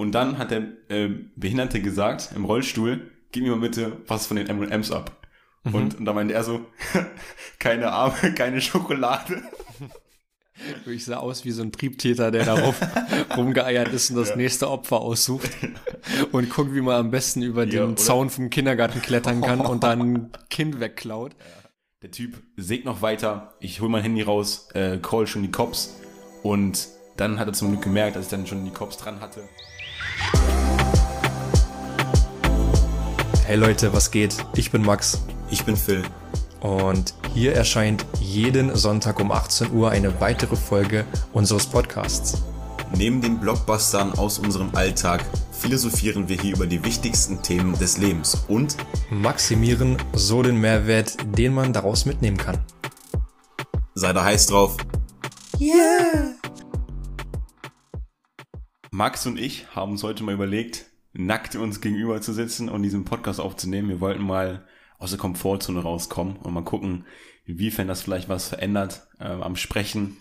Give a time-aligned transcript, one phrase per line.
[0.00, 4.38] Und dann hat der äh, Behinderte gesagt, im Rollstuhl, gib mir mal bitte was von
[4.38, 5.14] den M&M's ab.
[5.64, 5.74] Mhm.
[5.74, 6.64] Und, und da meinte er so,
[7.58, 9.42] keine Arme, keine Schokolade.
[10.84, 12.78] Ich sah aus wie so ein Triebtäter, der darauf
[13.34, 14.36] rumgeeiert ist und das ja.
[14.36, 15.50] nächste Opfer aussucht
[16.32, 19.84] und guckt, wie man am besten über ja, den Zaun vom Kindergarten klettern kann und
[19.84, 21.34] dann ein Kind wegklaut.
[22.02, 25.98] Der Typ sägt noch weiter, ich hol mein Handy raus, äh, call schon die Cops
[26.42, 29.48] und dann hat er zum Glück gemerkt, dass ich dann schon die Cops dran hatte.
[33.50, 34.36] Hey Leute, was geht?
[34.54, 35.24] Ich bin Max.
[35.50, 36.04] Ich bin Phil.
[36.60, 42.44] Und hier erscheint jeden Sonntag um 18 Uhr eine weitere Folge unseres Podcasts.
[42.94, 48.44] Neben den Blockbustern aus unserem Alltag philosophieren wir hier über die wichtigsten Themen des Lebens
[48.46, 48.76] und
[49.10, 52.64] maximieren so den Mehrwert, den man daraus mitnehmen kann.
[53.94, 54.76] Sei da heiß drauf.
[55.58, 56.36] Yeah!
[58.92, 63.04] Max und ich haben uns heute mal überlegt, nackt uns gegenüber zu sitzen und diesen
[63.04, 63.88] Podcast aufzunehmen.
[63.88, 64.64] Wir wollten mal
[64.98, 67.04] aus der Komfortzone rauskommen und mal gucken,
[67.46, 70.18] inwiefern das vielleicht was verändert äh, am Sprechen,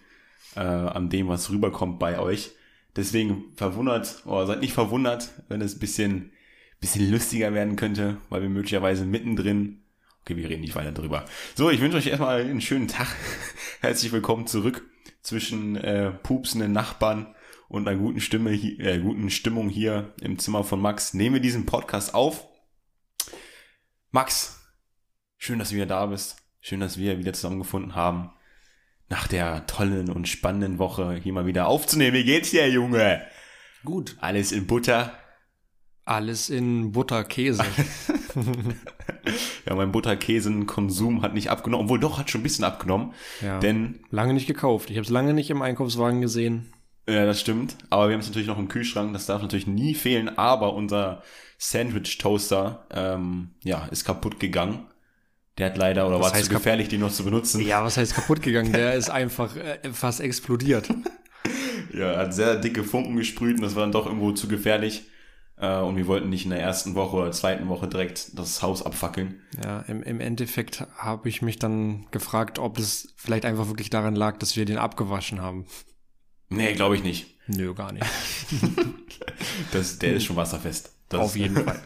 [0.55, 2.51] äh, an dem, was rüberkommt bei euch.
[2.95, 6.31] Deswegen verwundert, oder seid nicht verwundert, wenn es ein bisschen,
[6.79, 9.83] bisschen lustiger werden könnte, weil wir möglicherweise mittendrin,
[10.21, 11.25] okay, wir reden nicht weiter drüber.
[11.55, 13.07] So, ich wünsche euch erstmal einen schönen Tag.
[13.81, 14.85] Herzlich willkommen zurück
[15.21, 17.35] zwischen äh, pupsenden Nachbarn
[17.69, 21.13] und einer guten Stimme, äh, guten Stimmung hier im Zimmer von Max.
[21.13, 22.45] Nehmen wir diesen Podcast auf.
[24.11, 24.59] Max,
[25.41, 26.35] Schön, dass du wieder da bist.
[26.59, 28.31] Schön, dass wir wieder zusammengefunden haben.
[29.07, 32.13] Nach der tollen und spannenden Woche hier mal wieder aufzunehmen.
[32.13, 33.21] Wie geht's dir, Junge?
[33.85, 34.17] Gut.
[34.19, 35.13] Alles in Butter?
[36.03, 37.63] Alles in Butterkäse.
[39.65, 43.13] ja, mein Butterkäsenkonsum hat nicht abgenommen, obwohl doch, hat schon ein bisschen abgenommen.
[43.41, 43.59] Ja.
[43.59, 44.01] Denn.
[44.11, 44.89] Lange nicht gekauft.
[44.89, 46.73] Ich habe es lange nicht im Einkaufswagen gesehen.
[47.09, 47.75] Ja, das stimmt.
[47.89, 49.13] Aber wir haben es natürlich noch im Kühlschrank.
[49.13, 50.38] Das darf natürlich nie fehlen.
[50.38, 51.23] Aber unser
[51.57, 54.85] Sandwich-Toaster ähm, ja, ist kaputt gegangen.
[55.57, 57.59] Der hat leider, oder war es zu gefährlich, die noch zu benutzen?
[57.61, 58.71] Ja, was heißt kaputt gegangen?
[58.71, 60.89] Der ist einfach äh, fast explodiert.
[61.93, 65.03] ja, hat sehr dicke Funken gesprüht und das war dann doch irgendwo zu gefährlich.
[65.58, 68.86] Äh, und wir wollten nicht in der ersten Woche oder zweiten Woche direkt das Haus
[68.86, 69.41] abfackeln.
[69.61, 74.15] Ja, im, im Endeffekt habe ich mich dann gefragt, ob das vielleicht einfach wirklich daran
[74.15, 75.65] lag, dass wir den abgewaschen haben.
[76.49, 77.36] Nee, glaube ich nicht.
[77.48, 78.05] Nö, gar nicht.
[79.71, 80.93] das, der ist schon wasserfest.
[81.10, 81.82] Das Auf jeden Fall.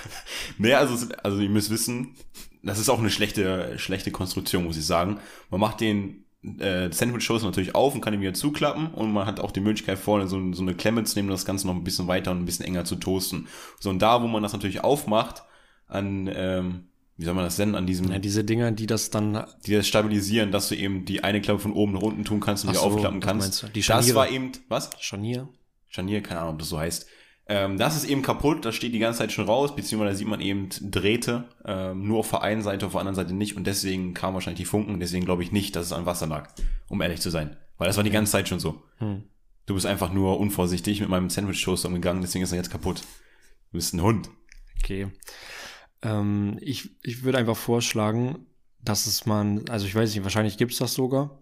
[0.58, 2.14] nee, also, also ihr müsst wissen,
[2.62, 5.20] das ist auch eine schlechte, schlechte Konstruktion, muss ich sagen.
[5.50, 6.24] Man macht den
[6.58, 9.60] äh, Sandwich Toast natürlich auf und kann ihn wieder zuklappen und man hat auch die
[9.60, 12.32] Möglichkeit vorne so, so eine Klemme zu nehmen und das Ganze noch ein bisschen weiter
[12.32, 13.46] und ein bisschen enger zu toasten.
[13.80, 15.42] So und da, wo man das natürlich aufmacht,
[15.86, 18.10] an ähm, wie soll man das nennen, an diesem.
[18.10, 19.44] Ja, diese Dinger, die das dann.
[19.66, 22.64] Die das stabilisieren, dass du eben die eine Klappe von oben nach unten tun kannst
[22.64, 23.70] und Ach die so, aufklappen kannst.
[23.74, 24.08] Die Scharniere.
[24.08, 24.90] Das war eben, was?
[24.98, 25.48] Scharnier.
[25.88, 27.06] Scharnier, keine Ahnung, ob das so heißt.
[27.46, 30.40] Ähm, das ist eben kaputt, das steht die ganze Zeit schon raus, beziehungsweise sieht man
[30.40, 34.14] eben Drähte, ähm, nur auf der einen Seite, auf der anderen Seite nicht und deswegen
[34.14, 36.48] kamen wahrscheinlich die Funken, deswegen glaube ich nicht, dass es an Wasser lag,
[36.88, 37.56] um ehrlich zu sein.
[37.76, 38.82] Weil das war die ganze Zeit schon so.
[38.96, 39.24] Hm.
[39.66, 43.02] Du bist einfach nur unvorsichtig mit meinem Sandwich-Toaster umgegangen, deswegen ist er jetzt kaputt.
[43.72, 44.30] Du bist ein Hund.
[44.82, 45.08] Okay.
[46.04, 48.46] Ähm, ich, ich würde einfach vorschlagen,
[48.80, 51.38] dass es man, also ich weiß nicht, wahrscheinlich gibt's das sogar,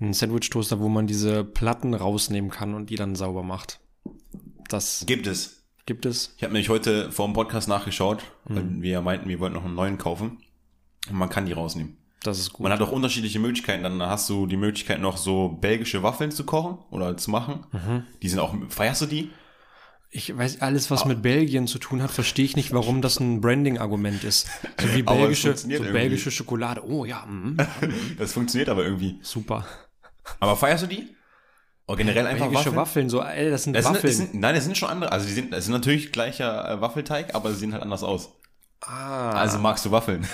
[0.00, 3.80] ein Sandwich-Toaster, wo man diese Platten rausnehmen kann und die dann sauber macht.
[4.68, 5.62] Das gibt es.
[5.84, 6.34] Gibt es.
[6.36, 8.54] Ich habe nämlich heute vor dem Podcast nachgeschaut, mhm.
[8.54, 10.38] weil wir meinten, wir wollten noch einen neuen kaufen.
[11.10, 11.96] Und man kann die rausnehmen.
[12.22, 12.62] Das ist gut.
[12.62, 13.82] Man hat auch unterschiedliche Möglichkeiten.
[13.82, 17.66] Dann hast du die Möglichkeit noch so belgische Waffeln zu kochen oder zu machen.
[17.72, 18.04] Mhm.
[18.22, 19.30] Die sind auch, feierst du die?
[20.14, 21.08] Ich weiß, alles, was ah.
[21.08, 24.46] mit Belgien zu tun hat, verstehe ich nicht, warum das ein Branding-Argument ist.
[24.78, 26.86] So wie belgische, so belgische Schokolade.
[26.86, 27.24] Oh ja.
[27.24, 27.56] Mm,
[28.18, 29.18] das funktioniert aber irgendwie.
[29.22, 29.66] Super.
[30.38, 31.16] Aber feierst du die?
[31.86, 32.76] Oder generell einfach Waffeln.
[32.76, 34.12] Waffeln, so, ey, das sind das Waffeln.
[34.12, 35.12] Sind, sind, nein, das sind schon andere.
[35.12, 38.28] Also die sind, das sind natürlich gleicher äh, Waffelteig, aber sie sehen halt anders aus.
[38.82, 39.32] Ah.
[39.32, 40.26] Also magst du Waffeln?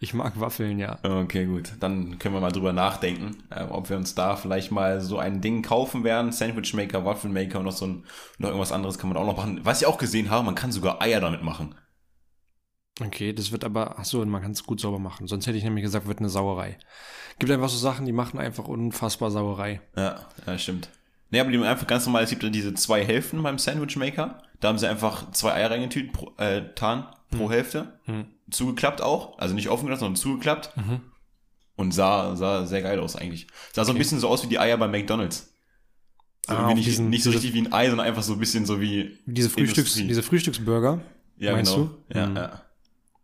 [0.00, 0.98] Ich mag Waffeln, ja.
[1.02, 1.72] Okay, gut.
[1.80, 5.40] Dann können wir mal drüber nachdenken, äh, ob wir uns da vielleicht mal so ein
[5.40, 6.32] Ding kaufen werden.
[6.32, 8.04] Sandwichmaker, Waffelmaker und noch so ein,
[8.38, 9.60] noch irgendwas anderes kann man auch noch machen.
[9.62, 11.74] Was ich auch gesehen habe, man kann sogar Eier damit machen.
[13.00, 15.26] Okay, das wird aber, ach so, man kann es gut sauber machen.
[15.26, 16.78] Sonst hätte ich nämlich gesagt, wird eine Sauerei.
[17.38, 19.80] Gibt einfach so Sachen, die machen einfach unfassbar Sauerei.
[19.96, 20.90] Ja, ja, stimmt.
[21.30, 24.42] Nee, aber die haben einfach ganz normal, es gibt ja diese zwei Hälften beim Sandwichmaker.
[24.60, 27.50] Da haben sie einfach zwei Eier reingetütet, pro, äh, pro hm.
[27.50, 27.98] Hälfte.
[28.04, 28.26] Hm.
[28.50, 29.38] Zugeklappt auch.
[29.38, 30.76] Also nicht offen gelassen, sondern zugeklappt.
[30.76, 31.00] Mhm.
[31.76, 33.46] Und sah, sah sehr geil aus eigentlich.
[33.72, 33.86] Sah okay.
[33.86, 35.54] so ein bisschen so aus wie die Eier bei McDonalds.
[36.46, 38.66] So ah, nicht, diesen, nicht so richtig wie ein Ei, sondern einfach so ein bisschen
[38.66, 39.18] so wie.
[39.24, 41.00] Diese Frühstücks, diese Frühstücksburger.
[41.38, 41.76] Ja, genau.
[41.76, 41.90] Du?
[42.14, 42.36] Ja, mhm.
[42.36, 42.62] ja.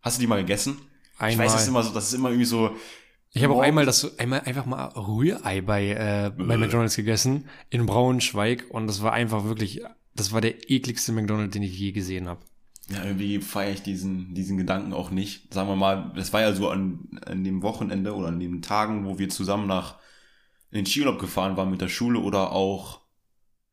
[0.01, 0.77] Hast du die mal gegessen?
[1.17, 1.31] Einmal.
[1.31, 2.75] Ich weiß, das ist immer so, das ist immer irgendwie so.
[3.33, 7.85] Ich habe auch einmal das einmal einfach mal Rührei bei äh, bei McDonald's gegessen in
[7.85, 9.81] Braunschweig und das war einfach wirklich
[10.15, 12.41] das war der ekligste McDonald's, den ich je gesehen habe.
[12.93, 15.53] Ja, irgendwie feiere ich diesen, diesen Gedanken auch nicht.
[15.53, 19.05] Sagen wir mal, das war ja so an, an dem Wochenende oder an den Tagen,
[19.05, 19.97] wo wir zusammen nach
[20.71, 23.01] in den Skiurlaub gefahren waren mit der Schule oder auch,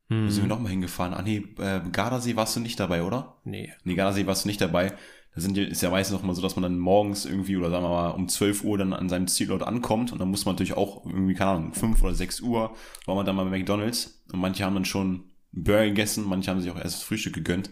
[0.09, 0.25] Hm.
[0.25, 1.13] wo sind wir nochmal hingefahren?
[1.13, 3.37] Ah nee, äh, Gardasee warst du nicht dabei, oder?
[3.43, 3.71] Nee.
[3.83, 4.93] Nee, Gardasee warst du nicht dabei.
[5.35, 7.69] Da sind ja, ist ja meistens noch mal so, dass man dann morgens irgendwie oder
[7.69, 10.55] sagen wir mal um 12 Uhr dann an seinem Zielort ankommt und dann muss man
[10.55, 12.75] natürlich auch irgendwie, keine Ahnung, 5 oder 6 Uhr
[13.05, 16.61] war man dann mal bei McDonalds und manche haben dann schon Burger gegessen, manche haben
[16.61, 17.69] sich auch erst das Frühstück gegönnt.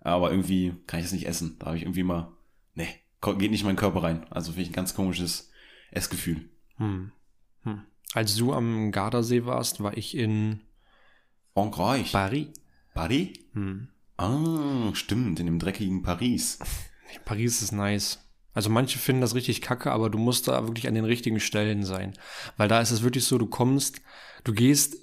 [0.00, 1.56] Aber irgendwie kann ich das nicht essen.
[1.58, 2.32] Da habe ich irgendwie mal,
[2.74, 2.88] nee,
[3.20, 4.26] geht nicht in meinen Körper rein.
[4.30, 5.50] Also finde ich ein ganz komisches
[5.90, 6.48] Essgefühl.
[6.76, 7.12] Hm.
[7.64, 7.82] Hm.
[8.14, 10.60] Als du am Gardasee warst, war ich in
[11.54, 12.12] Frankreich.
[12.12, 12.48] Paris.
[12.94, 13.28] Paris?
[13.52, 13.88] Hm.
[14.16, 16.58] Ah, stimmt, in dem dreckigen Paris.
[17.24, 18.26] Paris ist nice.
[18.52, 21.84] Also manche finden das richtig kacke, aber du musst da wirklich an den richtigen Stellen
[21.84, 22.14] sein.
[22.56, 24.02] Weil da ist es wirklich so, du kommst,
[24.44, 24.96] du gehst,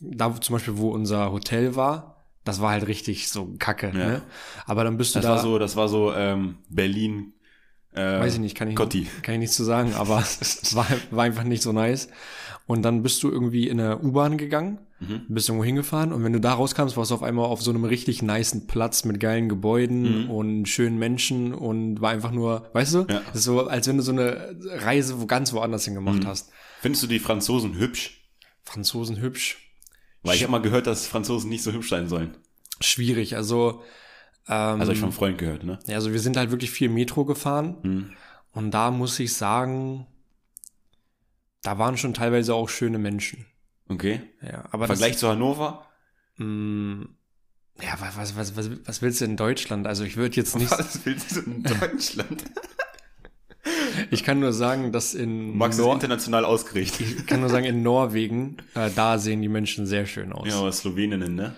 [0.00, 2.17] da zum Beispiel, wo unser Hotel war,
[2.48, 3.92] das war halt richtig so kacke, Ja.
[3.92, 4.22] ne?
[4.66, 7.32] Aber dann bist du Das da, war so, das war so ähm, Berlin.
[7.94, 9.06] Äh, weiß ich nicht, kann ich, Gotti.
[9.22, 12.08] kann ich nichts zu sagen, aber es war, war einfach nicht so nice.
[12.66, 15.22] Und dann bist du irgendwie in eine U-Bahn gegangen, Mhm.
[15.28, 17.84] bist irgendwo hingefahren und wenn du da rauskamst, warst du auf einmal auf so einem
[17.84, 20.30] richtig nicen Platz mit geilen Gebäuden Mhm.
[20.30, 23.20] und schönen Menschen und war einfach nur, weißt du, Ja.
[23.32, 26.26] ist so, als wenn du so eine Reise wo ganz woanders hin gemacht Mhm.
[26.26, 26.50] hast.
[26.80, 28.28] Findest du die Franzosen hübsch?
[28.64, 29.67] Franzosen hübsch,
[30.28, 32.36] Weil ich habe mal gehört, dass Franzosen nicht so hübsch sein sollen.
[32.80, 33.82] schwierig, also,
[34.48, 35.78] ähm, Also ich vom Freund gehört, ne?
[35.86, 38.10] ja, also wir sind halt wirklich viel Metro gefahren Hm.
[38.52, 40.06] und da muss ich sagen,
[41.62, 43.46] da waren schon teilweise auch schöne Menschen.
[43.88, 44.20] Okay.
[44.42, 45.86] Ja, aber Vergleich zu Hannover?
[46.36, 47.06] das, mh,
[47.82, 49.86] ja, was, was, was, was, was willst du in Deutschland?
[49.86, 52.44] Also ich würde jetzt nicht, Was willst du in Deutschland?
[54.10, 57.06] ich kann nur sagen, dass in Max ist Nor international ausgerichtet.
[57.18, 60.48] ich kann nur sagen, in Norwegen, äh, da sehen die Menschen sehr schön aus.
[60.48, 61.54] Ja, aber Sloweninnen, ne?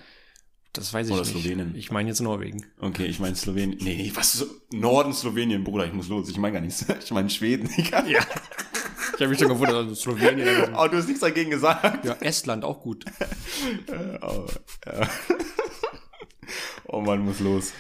[0.72, 1.32] das weiß ich oder nicht.
[1.32, 1.75] Slowenen.
[1.75, 2.64] Ich meine jetzt Norwegen.
[2.81, 3.78] Okay, ich meine Slowenien.
[3.82, 4.34] Nee, nee, was?
[4.34, 6.28] So, Norden Slowenien, Bruder, ich muss los.
[6.28, 6.87] Ich meine gar nichts.
[7.04, 7.69] Ich meine Schweden.
[7.76, 8.04] Digga.
[8.06, 8.20] Ja.
[8.20, 10.46] Ich habe mich schon gewundert, also Slowenien.
[10.48, 12.04] also- Oh, du hast nichts dagegen gesagt.
[12.04, 13.04] Ja, Estland auch gut.
[14.22, 14.46] Oh,
[14.87, 15.08] ja.
[16.87, 17.72] oh man, muss los.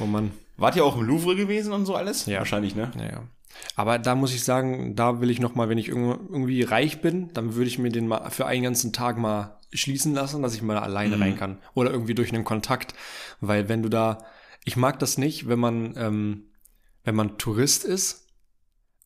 [0.00, 0.32] Oh Mann.
[0.56, 2.26] Wart ihr auch im Louvre gewesen und so alles?
[2.26, 2.38] Ja.
[2.38, 2.90] Wahrscheinlich, ne?
[2.96, 3.22] Ja, ja.
[3.76, 7.32] Aber da muss ich sagen, da will ich noch mal, wenn ich irgendwie reich bin,
[7.32, 10.62] dann würde ich mir den mal für einen ganzen Tag mal schließen lassen, dass ich
[10.62, 11.22] mal alleine Mhm.
[11.22, 11.58] rein kann.
[11.74, 12.94] Oder irgendwie durch einen Kontakt.
[13.40, 14.24] Weil wenn du da,
[14.64, 16.44] ich mag das nicht, wenn man, ähm,
[17.04, 18.26] wenn man Tourist ist.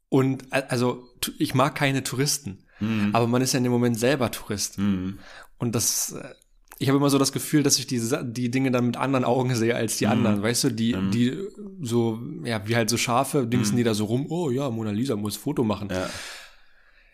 [0.08, 2.64] Und a- also ich mag keine Touristen.
[2.80, 3.10] Mhm.
[3.14, 4.78] Aber man ist ja in dem Moment selber Tourist.
[4.78, 5.18] Mhm.
[5.58, 6.34] Und das, äh,
[6.82, 9.54] ich habe immer so das Gefühl, dass ich die, die Dinge dann mit anderen Augen
[9.54, 10.12] sehe als die Mhm.
[10.12, 10.42] anderen.
[10.42, 11.10] Weißt du, die, Mhm.
[11.12, 11.38] die
[11.80, 13.76] so, ja, wie halt so Schafe, dingsen Mhm.
[13.78, 15.88] die da so rum, oh ja, Mona Lisa muss Foto machen.
[15.90, 16.08] Ja.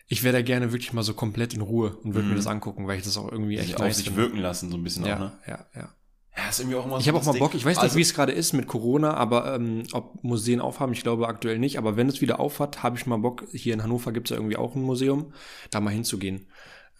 [0.07, 2.29] Ich wäre da gerne wirklich mal so komplett in Ruhe und würde Mhm.
[2.31, 4.21] mir das angucken, weil ich das auch irgendwie echt auf nice sich finde.
[4.23, 5.31] wirken lassen, so ein bisschen Ja, auch, ne?
[5.47, 5.89] ja, ja.
[6.37, 7.37] Ja, ist irgendwie auch immer Ich so habe auch mal.
[7.37, 10.61] Bock, ich weiß nicht, Also- wie es gerade ist mit Corona, aber ähm, ob Museen
[10.61, 11.77] aufhaben, ich glaube aktuell nicht.
[11.77, 13.45] Aber wenn es wieder aufhat, habe ich mal Bock.
[13.51, 15.33] Hier in Hannover gibt es ja irgendwie auch ein Museum,
[15.69, 16.47] da mal hinzugehen.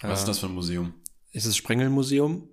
[0.02, 0.94] Was ist Äh, das für ein Museum?
[1.32, 2.50] ist das Sprengelmuseum.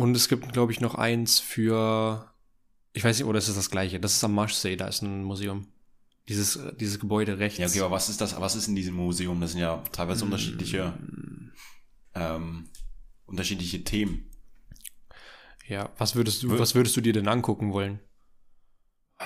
[0.00, 2.32] Und es gibt, glaube ich, noch eins für,
[2.92, 4.00] ich weiß nicht, oder ist es das gleiche?
[4.00, 5.66] Das ist am Marschsee, da ist ein Museum.
[6.28, 7.58] Dieses, äh, dieses Gebäude rechts.
[7.58, 8.40] Ja, okay, aber was ist das?
[8.40, 9.40] Was ist in diesem Museum?
[9.40, 11.50] Das sind ja teilweise unterschiedliche, Mm.
[12.14, 12.68] ähm,
[13.26, 14.30] unterschiedliche Themen.
[15.66, 18.00] Ja, was würdest du, Wür- was würdest du dir denn angucken wollen?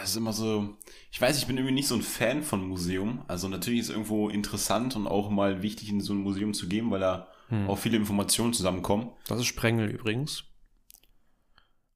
[0.03, 0.77] Ist immer so,
[1.13, 3.23] ich weiß, ich bin irgendwie nicht so ein Fan von Museum.
[3.29, 6.69] Also natürlich ist es irgendwo interessant und auch mal wichtig, in so ein Museum zu
[6.69, 7.69] gehen, weil da Hm.
[7.69, 9.11] auch viele Informationen zusammenkommen.
[9.29, 10.45] Das ist Sprengel übrigens.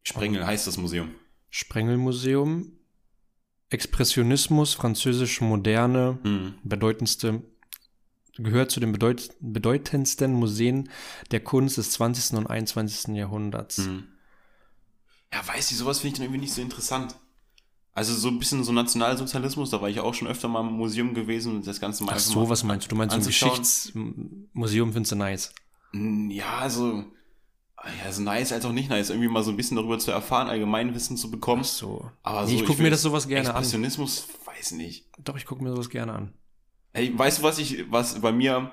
[0.09, 1.11] Sprengel heißt das Museum.
[1.51, 2.73] Sprengelmuseum.
[3.71, 6.55] Expressionismus, französische Moderne, Hm.
[6.65, 7.43] bedeutendste,
[8.39, 10.89] gehört zu den bedeut, bedeutendsten Museen
[11.31, 12.39] der Kunst des 20.
[12.39, 13.15] und 21.
[13.15, 13.79] Jahrhunderts.
[13.79, 14.05] Hm.
[15.33, 17.15] Ja, weiß ich, sowas finde ich dann irgendwie nicht so interessant.
[17.93, 21.13] Also so ein bisschen so Nationalsozialismus, da war ich auch schon öfter mal im Museum
[21.15, 22.91] gewesen und das Ganze mal Ach so, was meinst du?
[22.91, 23.27] Du meinst so ein.
[23.27, 25.53] Geschichtsmuseum findest du nice.
[25.93, 27.05] Mm, Ja, also,
[28.05, 30.49] ja, so nice als auch nicht nice, irgendwie mal so ein bisschen darüber zu erfahren,
[30.49, 31.65] Allgemeinwissen zu bekommen.
[31.65, 32.11] so.
[32.23, 33.57] Aber Nee, ich guck mir das sowas gerne an.
[33.57, 35.07] Expressionismus, weiß nicht.
[35.25, 36.33] Doch, ich gucke mir sowas gerne an.
[36.93, 38.73] Ey, weißt du, was ich, was bei mir,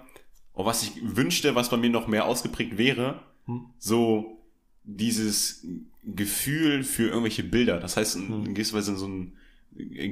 [0.54, 3.22] oder was ich wünschte, was bei mir noch mehr ausgeprägt wäre?
[3.46, 3.66] Hm?
[3.78, 4.42] So
[4.84, 5.66] dieses
[6.04, 7.80] Gefühl für irgendwelche Bilder.
[7.80, 8.46] Das heißt, in, Hm.
[8.46, 9.34] in gewisser Weise in so ein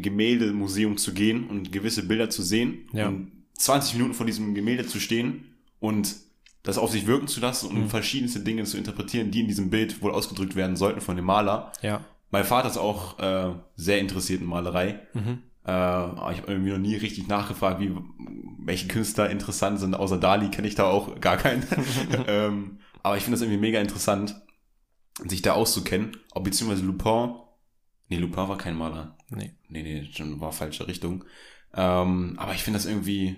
[0.02, 3.08] Gemäldemuseum zu gehen und gewisse Bilder zu sehen Ja.
[3.08, 5.46] und 20 Minuten vor diesem Gemälde zu stehen
[5.80, 6.16] und
[6.64, 7.90] das auf sich wirken zu lassen und Hm.
[7.90, 11.72] verschiedenste Dinge zu interpretieren, die in diesem Bild wohl ausgedrückt werden sollten von dem Maler.
[11.82, 12.04] Ja.
[12.32, 15.00] Mein Vater ist auch äh, sehr interessiert in Malerei.
[15.14, 15.44] Mhm.
[15.66, 17.92] Äh, aber ich habe irgendwie noch nie richtig nachgefragt, wie
[18.66, 19.94] welche Künstler interessant sind.
[19.96, 21.66] Außer Dali kenne ich da auch gar keinen.
[22.28, 24.36] ähm, aber ich finde das irgendwie mega interessant.
[25.26, 27.36] sich da auszukennen, ob beziehungsweise Lupin,
[28.10, 29.16] nee, Lupin war kein Maler.
[29.30, 29.52] Nee.
[29.68, 31.24] Nee, nee, schon war falsche Richtung.
[31.76, 33.36] Ähm, aber ich finde das irgendwie,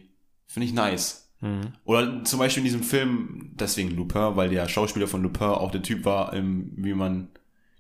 [0.48, 1.25] finde ich nice.
[1.42, 1.74] Mhm.
[1.84, 5.82] Oder zum Beispiel in diesem Film, deswegen Lupin, weil der Schauspieler von Lupin auch der
[5.82, 7.30] Typ war, ähm, wie man,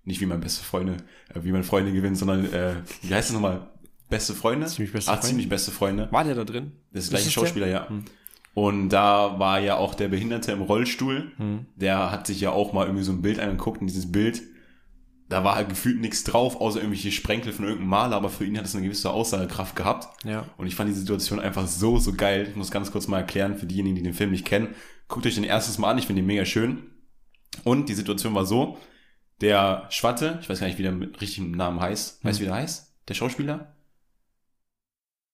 [0.03, 0.97] nicht wie man beste Freunde,
[1.33, 3.69] äh, wie man Freunde gewinnt, sondern, äh, wie heißt es nochmal?
[4.09, 4.67] Beste Freunde?
[4.67, 5.27] Ziemlich beste ah, Freunde.
[5.27, 6.07] ziemlich beste Freunde.
[6.11, 6.73] War der da drin?
[6.91, 7.89] Das ist der gleiche Schauspieler, ja.
[7.89, 8.05] Hm.
[8.53, 11.31] Und da war ja auch der Behinderte im Rollstuhl.
[11.37, 11.65] Hm.
[11.75, 14.43] Der hat sich ja auch mal irgendwie so ein Bild angeguckt und dieses Bild,
[15.27, 18.57] da war halt gefühlt nichts drauf, außer irgendwelche Sprenkel von irgendeinem Maler, aber für ihn
[18.57, 20.23] hat es eine gewisse Aussagekraft gehabt.
[20.25, 20.45] Ja.
[20.57, 22.47] Und ich fand die Situation einfach so, so geil.
[22.49, 24.75] Ich muss ganz kurz mal erklären für diejenigen, die den Film nicht kennen.
[25.07, 26.91] Guckt euch den erstes Mal an, ich finde ihn mega schön.
[27.63, 28.77] Und die Situation war so,
[29.41, 32.23] der Schwatte, ich weiß gar nicht, wie der mit richtigem Namen heißt.
[32.23, 32.93] Weißt du, wie der heißt?
[33.07, 33.75] Der Schauspieler?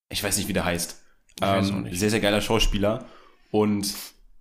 [0.09, 1.01] Ich weiß nicht, wie der heißt.
[1.35, 1.99] Ich Ähm, nicht.
[1.99, 3.05] sehr, sehr geiler Schauspieler.
[3.51, 3.93] Und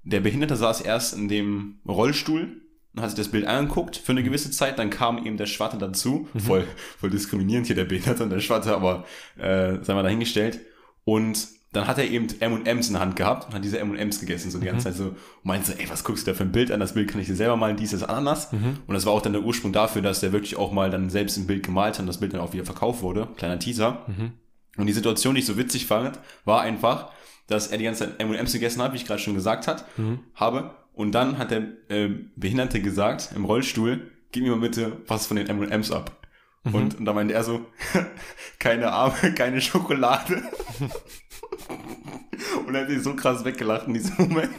[0.02, 2.62] der Behinderte saß erst in dem Rollstuhl
[2.94, 4.78] und hat sich das Bild angeguckt für eine gewisse Zeit.
[4.78, 6.28] Dann kam eben der Schwatte dazu.
[6.34, 6.40] Mhm.
[6.40, 6.66] Voll,
[6.98, 9.04] voll diskriminierend hier der Behinderte und der Schwatte, aber
[9.38, 10.60] äh, sei mal dahingestellt.
[11.04, 14.50] Und dann hat er eben M&M's in der Hand gehabt und hat diese M&M's gegessen,
[14.50, 14.70] so die Mhm.
[14.72, 15.04] ganze Zeit so.
[15.04, 16.80] Und meinte so, ey, was guckst du da für ein Bild an?
[16.80, 18.50] Das Bild kann ich dir selber malen, dies ist Ananas.
[18.50, 18.78] Mhm.
[18.88, 21.36] Und das war auch dann der Ursprung dafür, dass der wirklich auch mal dann selbst
[21.36, 23.28] ein Bild gemalt hat und das Bild dann auch wieder verkauft wurde.
[23.36, 24.04] Kleiner Teaser.
[24.08, 24.32] Mhm.
[24.78, 27.12] Und die Situation, die ich so witzig fand, war einfach,
[27.46, 30.20] dass er die ganze Zeit M&M's gegessen hat, wie ich gerade schon gesagt hat, Mhm.
[30.34, 30.72] habe.
[31.00, 35.38] Und dann hat der äh, Behinderte gesagt, im Rollstuhl, gib mir mal bitte was von
[35.38, 36.28] den M&M's ab.
[36.64, 36.74] Mhm.
[36.74, 37.64] Und, und da meinte er so,
[38.58, 40.42] keine Arme, keine Schokolade.
[42.66, 44.50] und er hat sich so krass weggelacht in diesem Moment.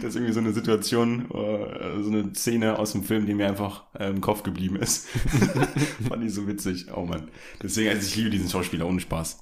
[0.00, 3.46] Das ist irgendwie so eine Situation, äh, so eine Szene aus dem Film, die mir
[3.46, 5.08] einfach äh, im Kopf geblieben ist.
[6.08, 6.86] Fand ich so witzig.
[6.96, 7.28] Oh Mann.
[7.62, 9.38] Deswegen, also ich liebe diesen Schauspieler, ohne Spaß.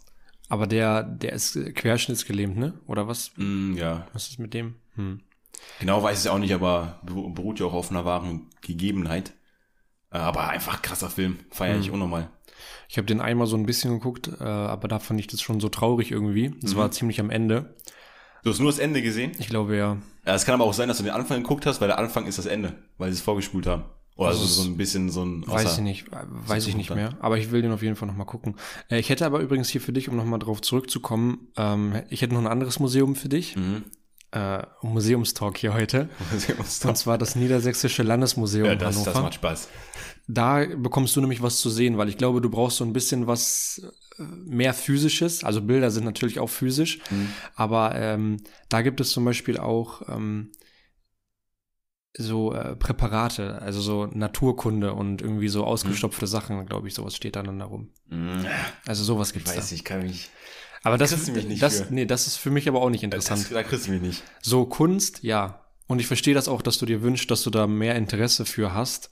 [0.49, 2.75] Aber der, der ist äh, querschnittsgelähmt, ne?
[2.89, 3.31] Oder was?
[3.37, 4.75] Mm, ja, Was ist mit dem?
[4.97, 5.21] Hm.
[5.81, 9.33] Genau weiß ich es auch nicht, aber beru- beruht ja auch auf einer wahren Gegebenheit.
[10.11, 11.38] Äh, aber einfach krasser Film.
[11.50, 11.95] Feier ich Mhm.
[11.95, 12.31] unnormal.
[12.88, 15.61] Ich habe den einmal so ein bisschen geguckt, äh, aber da fand ich das schon
[15.61, 16.55] so traurig irgendwie.
[16.62, 16.79] Das Mhm.
[16.79, 17.77] war ziemlich am Ende.
[18.45, 19.33] Du hast nur das Ende gesehen?
[19.38, 19.99] Ich glaube ja.
[20.25, 22.27] Ja, es kann aber auch sein, dass du den Anfang geguckt hast, weil der Anfang
[22.27, 23.85] ist das Ende, weil sie es vorgespult haben.
[24.17, 27.17] Oder Also so, ein bisschen so ein Weiß ich nicht, äh, weiß ich nicht mehr.
[27.21, 28.57] Aber ich will den auf jeden Fall nochmal gucken.
[28.88, 32.41] Ich hätte aber übrigens hier für dich, um nochmal drauf zurückzukommen, ähm, ich hätte noch
[32.41, 33.55] ein anderes Museum für dich.
[33.57, 33.85] Mhm.
[34.30, 36.08] Äh, Museumstalk hier heute.
[36.49, 36.54] ja,
[36.88, 39.12] Und zwar das Niedersächsische Landesmuseum das, Hannover.
[39.12, 39.68] das macht Spaß.
[40.26, 43.26] da bekommst du nämlich was zu sehen, weil ich glaube, du brauchst so ein bisschen
[43.26, 43.80] was
[44.18, 45.44] äh, mehr physisches.
[45.44, 47.28] Also Bilder sind natürlich auch physisch, Mhm.
[47.54, 48.37] aber ähm,
[48.68, 50.52] da gibt es zum Beispiel auch ähm,
[52.20, 57.37] so äh, Präparate, also so Naturkunde und irgendwie so ausgestopfte Sachen, glaube ich, sowas steht
[57.37, 57.90] da dann darum.
[58.08, 58.44] Mhm.
[58.87, 59.75] Also sowas Ich gibt's weiß, da.
[59.75, 60.28] ich kann mich.
[60.82, 61.94] Aber das, kriegst du mich nicht das, für.
[61.94, 63.42] nee, das ist für mich aber auch nicht interessant.
[63.42, 64.23] Das, da kriegst du mich nicht.
[64.42, 65.64] So Kunst, ja.
[65.87, 68.75] Und ich verstehe das auch, dass du dir wünschst, dass du da mehr Interesse für
[68.75, 69.11] hast,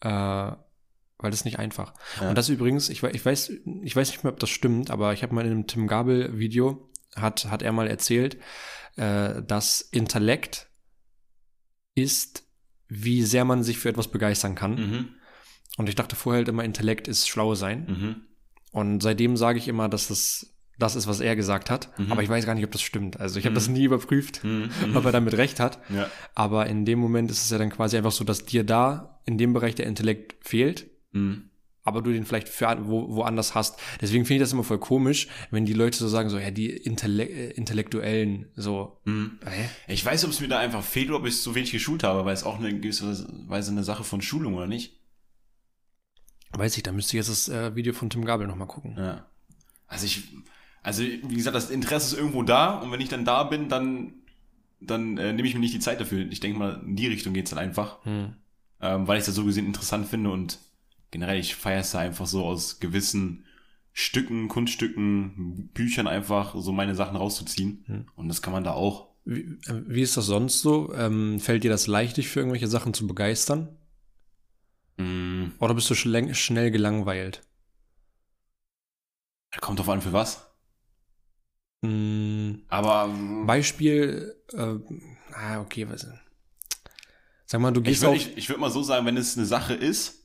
[0.00, 1.94] äh, weil das ist nicht einfach.
[2.20, 2.28] Ja.
[2.28, 5.22] Und das übrigens, ich, ich weiß, ich weiß nicht mehr, ob das stimmt, aber ich
[5.22, 8.36] habe mal in einem Tim Gabel Video hat hat er mal erzählt,
[8.96, 10.68] äh, dass Intellekt
[11.94, 12.44] ist,
[12.88, 14.74] wie sehr man sich für etwas begeistern kann.
[14.74, 15.08] Mhm.
[15.76, 17.86] Und ich dachte vorher halt immer, Intellekt ist schlau sein.
[17.86, 18.16] Mhm.
[18.70, 21.98] Und seitdem sage ich immer, dass das das ist, was er gesagt hat.
[21.98, 22.12] Mhm.
[22.12, 23.18] Aber ich weiß gar nicht, ob das stimmt.
[23.18, 23.56] Also ich habe Mhm.
[23.56, 24.70] das nie überprüft, Mhm.
[24.94, 25.78] ob er damit recht hat.
[25.88, 26.10] Ja.
[26.34, 29.38] Aber in dem Moment ist es ja dann quasi einfach so, dass dir da in
[29.38, 31.50] dem Bereich der Intellekt fehlt, Mhm.
[31.82, 33.78] aber du den vielleicht für, wo, woanders hast.
[34.00, 36.68] Deswegen finde ich das immer voll komisch, wenn die Leute so sagen, so, ja, die
[36.70, 39.38] Intelle äh, Intellektuellen, so, Mhm.
[39.88, 42.24] Ich weiß, ob es mir da einfach fehlt oder ob ich zu wenig geschult habe,
[42.24, 45.00] weil es auch eine gewisse Weise eine Sache von Schulung oder nicht.
[46.52, 48.94] Weiß ich, da müsste ich jetzt das äh, Video von Tim Gabel nochmal gucken.
[48.98, 49.26] Ja.
[49.88, 50.24] Also ich,
[50.86, 54.14] also wie gesagt, das Interesse ist irgendwo da und wenn ich dann da bin, dann,
[54.80, 56.24] dann äh, nehme ich mir nicht die Zeit dafür.
[56.30, 58.34] Ich denke mal, in die Richtung geht's dann einfach, Hm.
[58.80, 60.60] ähm, weil ich das so gesehen interessant finde und
[61.10, 63.44] generell, ich feiere es da einfach so aus gewissen
[63.92, 67.82] Stücken, Kunststücken, Büchern einfach so meine Sachen rauszuziehen.
[67.86, 68.06] Hm.
[68.14, 69.08] Und das kann man da auch.
[69.24, 70.94] Wie, äh, wie ist das sonst so?
[70.94, 73.76] Ähm, fällt dir das leicht, dich für irgendwelche Sachen zu begeistern?
[74.98, 77.42] Mm, Oder bist du schnell, schnell gelangweilt?
[79.60, 80.46] kommt drauf an für was.
[81.84, 84.76] Hm, Aber mm, Beispiel, äh,
[85.34, 86.06] ah, okay, nicht.
[87.46, 88.16] Sag mal, du ich gehst würde auf.
[88.16, 90.24] ich, ich würd mal so sagen, wenn es eine Sache ist,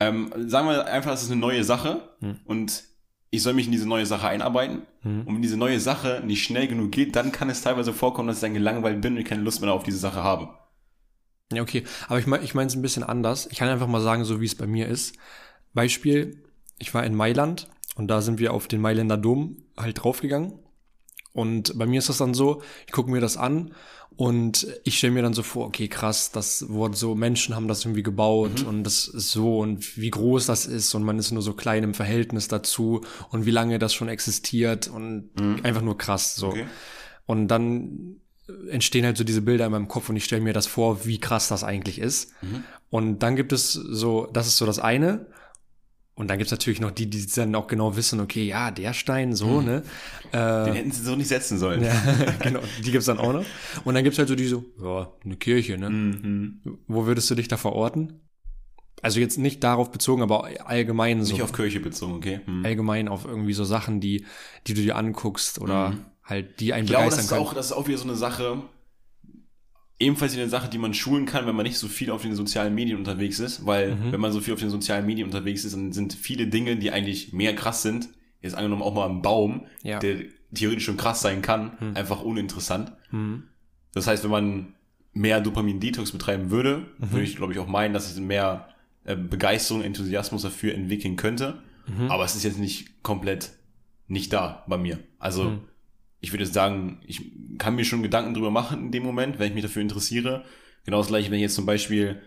[0.00, 2.40] ähm, sagen wir einfach, es ist eine neue Sache Hm.
[2.44, 2.84] und
[3.32, 4.82] ich soll mich in diese neue Sache einarbeiten.
[5.02, 5.20] Hm.
[5.26, 8.38] Und wenn diese neue Sache nicht schnell genug geht, dann kann es teilweise vorkommen, dass
[8.38, 10.48] ich dann gelangweilt bin und ich keine Lust mehr auf diese Sache habe.
[11.52, 11.84] Ja, okay.
[12.08, 13.46] Aber ich meine ich meine es ein bisschen anders.
[13.50, 15.14] Ich kann einfach mal sagen, so wie es bei mir ist.
[15.74, 16.42] Beispiel,
[16.78, 17.68] ich war in Mailand
[18.00, 20.54] und da sind wir auf den Mailänder Dom halt draufgegangen.
[21.34, 23.74] Und bei mir ist das dann so, ich gucke mir das an
[24.16, 27.84] und ich stelle mir dann so vor, okay, krass, das wurde so, Menschen haben das
[27.84, 28.68] irgendwie gebaut Mhm.
[28.68, 31.84] und das ist so und wie groß das ist und man ist nur so klein
[31.84, 35.28] im Verhältnis dazu und wie lange das schon existiert und
[35.62, 36.46] einfach nur krass so.
[36.46, 36.52] Mhm.
[36.52, 36.66] Okay.
[37.26, 38.16] Und dann
[38.70, 41.20] entstehen halt so diese Bilder in meinem Kopf und ich stelle mir das vor, wie
[41.20, 42.32] krass das eigentlich ist.
[42.40, 42.64] Mhm.
[42.88, 45.26] Und dann gibt es so, das ist so das eine.
[46.20, 49.34] Und dann gibt's natürlich noch die, die dann auch genau wissen, okay, ja, der Stein,
[49.34, 49.82] so, ne?
[50.32, 51.82] Äh, Den hätten sie so nicht setzen sollen.
[51.82, 51.94] ja,
[52.42, 53.44] genau, die gibt's dann auch noch.
[53.84, 55.88] Und dann gibt's halt so die so, ja, eine Kirche, ne?
[55.88, 56.60] Mhm.
[56.88, 58.20] Wo würdest du dich da verorten?
[59.00, 61.32] Also jetzt nicht darauf bezogen, aber allgemein so.
[61.32, 62.40] Nicht auf Kirche bezogen, okay?
[62.44, 62.66] Mhm.
[62.66, 64.26] allgemein auf irgendwie so Sachen, die,
[64.66, 67.40] die du dir anguckst oder halt die einen Ich glaube, das begeistern ist, können.
[67.48, 68.62] auch, das ist auch wieder so eine Sache,
[70.00, 72.74] ebenfalls eine Sache, die man schulen kann, wenn man nicht so viel auf den sozialen
[72.74, 74.12] Medien unterwegs ist, weil Mhm.
[74.12, 76.90] wenn man so viel auf den sozialen Medien unterwegs ist, dann sind viele Dinge, die
[76.90, 78.08] eigentlich mehr krass sind,
[78.40, 79.98] jetzt angenommen auch mal ein Baum, Ja.
[79.98, 80.16] der
[80.54, 82.92] theoretisch schon krass sein kann, einfach uninteressant.
[83.12, 83.44] Mhm.
[83.92, 84.74] Das heißt, wenn man
[85.12, 87.12] mehr Dopamin-Detox betreiben würde, Mhm.
[87.12, 88.66] würde ich, glaube ich, auch meinen, dass ich mehr
[89.04, 91.62] äh, Begeisterung, Enthusiasmus dafür entwickeln könnte.
[91.86, 92.10] Mhm.
[92.10, 93.50] Aber es ist jetzt nicht komplett
[94.08, 94.98] nicht da bei mir.
[95.18, 95.60] Also Mhm.
[96.20, 99.54] Ich würde sagen, ich kann mir schon Gedanken drüber machen in dem Moment, wenn ich
[99.54, 100.44] mich dafür interessiere.
[100.84, 102.20] Genau das gleiche, wenn ich jetzt zum Beispiel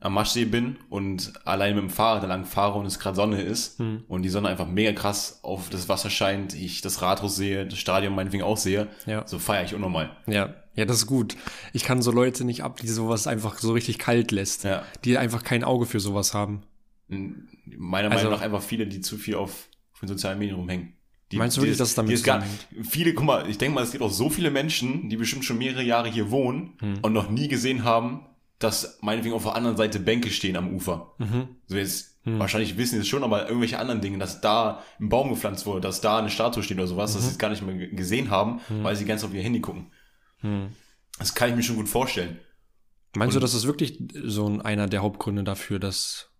[0.00, 3.80] am Maschsee bin und allein mit dem Fahrrad lang fahre und es gerade Sonne ist
[3.80, 4.04] Mhm.
[4.06, 7.78] und die Sonne einfach mega krass auf das Wasser scheint, ich das Rathaus sehe, das
[7.80, 9.26] Stadion meinetwegen auch sehe, Ja.
[9.26, 10.10] so feiere ich unnormal.
[10.28, 11.36] Ja, ja, das ist gut.
[11.72, 14.62] Ich kann so Leute nicht ab, die sowas einfach so richtig kalt lässt.
[14.62, 14.84] Ja.
[15.04, 16.62] Die einfach kein Auge für sowas haben.
[17.08, 20.92] Meiner Also- Meinung nach einfach viele, die zu viel auf, auf den sozialen Medien rumhängen.
[21.30, 22.42] Die, Meinst du wirklich, dass es damit es gar?
[22.88, 25.58] Viele, guck mal, ich denke mal, es gibt auch so viele Menschen, die bestimmt schon
[25.58, 26.98] mehrere Jahre hier wohnen Hm.
[27.02, 28.24] und noch nie gesehen haben,
[28.58, 31.12] dass meinetwegen auf der anderen Seite Bänke stehen am Ufer.
[31.18, 31.48] Mhm.
[31.66, 32.38] So jetzt, Hm.
[32.38, 35.80] wahrscheinlich wissen sie es schon, aber irgendwelche anderen Dinge, dass da ein Baum gepflanzt wurde,
[35.82, 37.16] dass da eine Statue steht oder sowas, Mhm.
[37.18, 39.60] dass sie es gar nicht mehr ge- gesehen haben, weil sie ganz auf ihr Handy
[39.60, 39.92] gucken.
[40.38, 40.68] Hm.
[41.18, 42.38] Das kann ich mir schon gut vorstellen.
[43.16, 46.30] Meinst du, Und- das ist wirklich so ein, einer der Hauptgründe dafür, dass.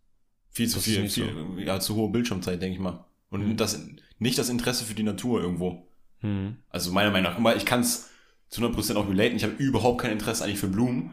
[0.51, 3.05] Viel zu ist viel, viel ja, zu hohe Bildschirmzeit, denke ich mal.
[3.31, 3.81] Und das,
[4.19, 5.87] nicht das Interesse für die Natur irgendwo.
[6.21, 6.57] Hm.
[6.71, 8.11] Also meiner Meinung nach, mal, ich kann es
[8.49, 9.37] zu 100% auch relaten.
[9.37, 11.13] Ich habe überhaupt kein Interesse eigentlich für Blumen.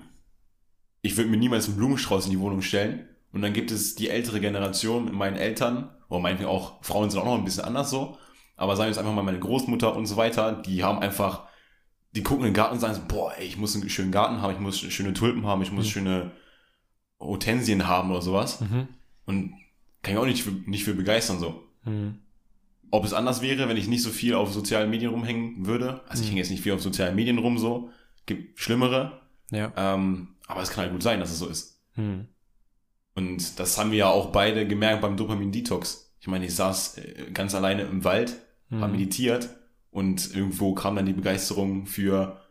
[1.02, 3.08] Ich würde mir niemals einen Blumenstrauß in die Wohnung stellen.
[3.32, 7.26] Und dann gibt es die ältere Generation meinen Eltern, oder meinetwegen auch, Frauen sind auch
[7.26, 8.18] noch ein bisschen anders so.
[8.56, 11.44] Aber sagen wir jetzt einfach mal meine Großmutter und so weiter, die haben einfach,
[12.14, 14.42] die gucken in den Garten und sagen so, boah, ey, ich muss einen schönen Garten
[14.42, 15.90] haben, ich muss schöne Tulpen haben, ich muss Mhm.
[15.90, 16.32] schöne
[17.20, 18.62] Hortensien haben oder sowas.
[18.62, 18.88] Mhm.
[19.26, 19.54] Und
[20.02, 21.64] kann ich auch nicht für, nicht für begeistern so.
[21.84, 22.20] Hm.
[22.92, 26.02] Ob es anders wäre, wenn ich nicht so viel auf sozialen Medien rumhängen würde.
[26.08, 26.32] Also ich Mhm.
[26.32, 27.90] hänge jetzt nicht viel auf sozialen Medien rum so.
[28.26, 29.22] Gibt schlimmere.
[29.52, 29.72] Ja.
[29.76, 31.82] Ähm, aber es kann halt gut sein, dass es so ist.
[31.94, 32.28] Hm.
[33.16, 36.14] Und das haben wir ja auch beide gemerkt beim Dopamin-Detox.
[36.20, 38.36] Ich meine, ich saß äh, ganz alleine im Wald,
[38.72, 38.92] habe Hm.
[38.94, 39.50] meditiert
[39.92, 42.42] und irgendwo kam dann die Begeisterung für,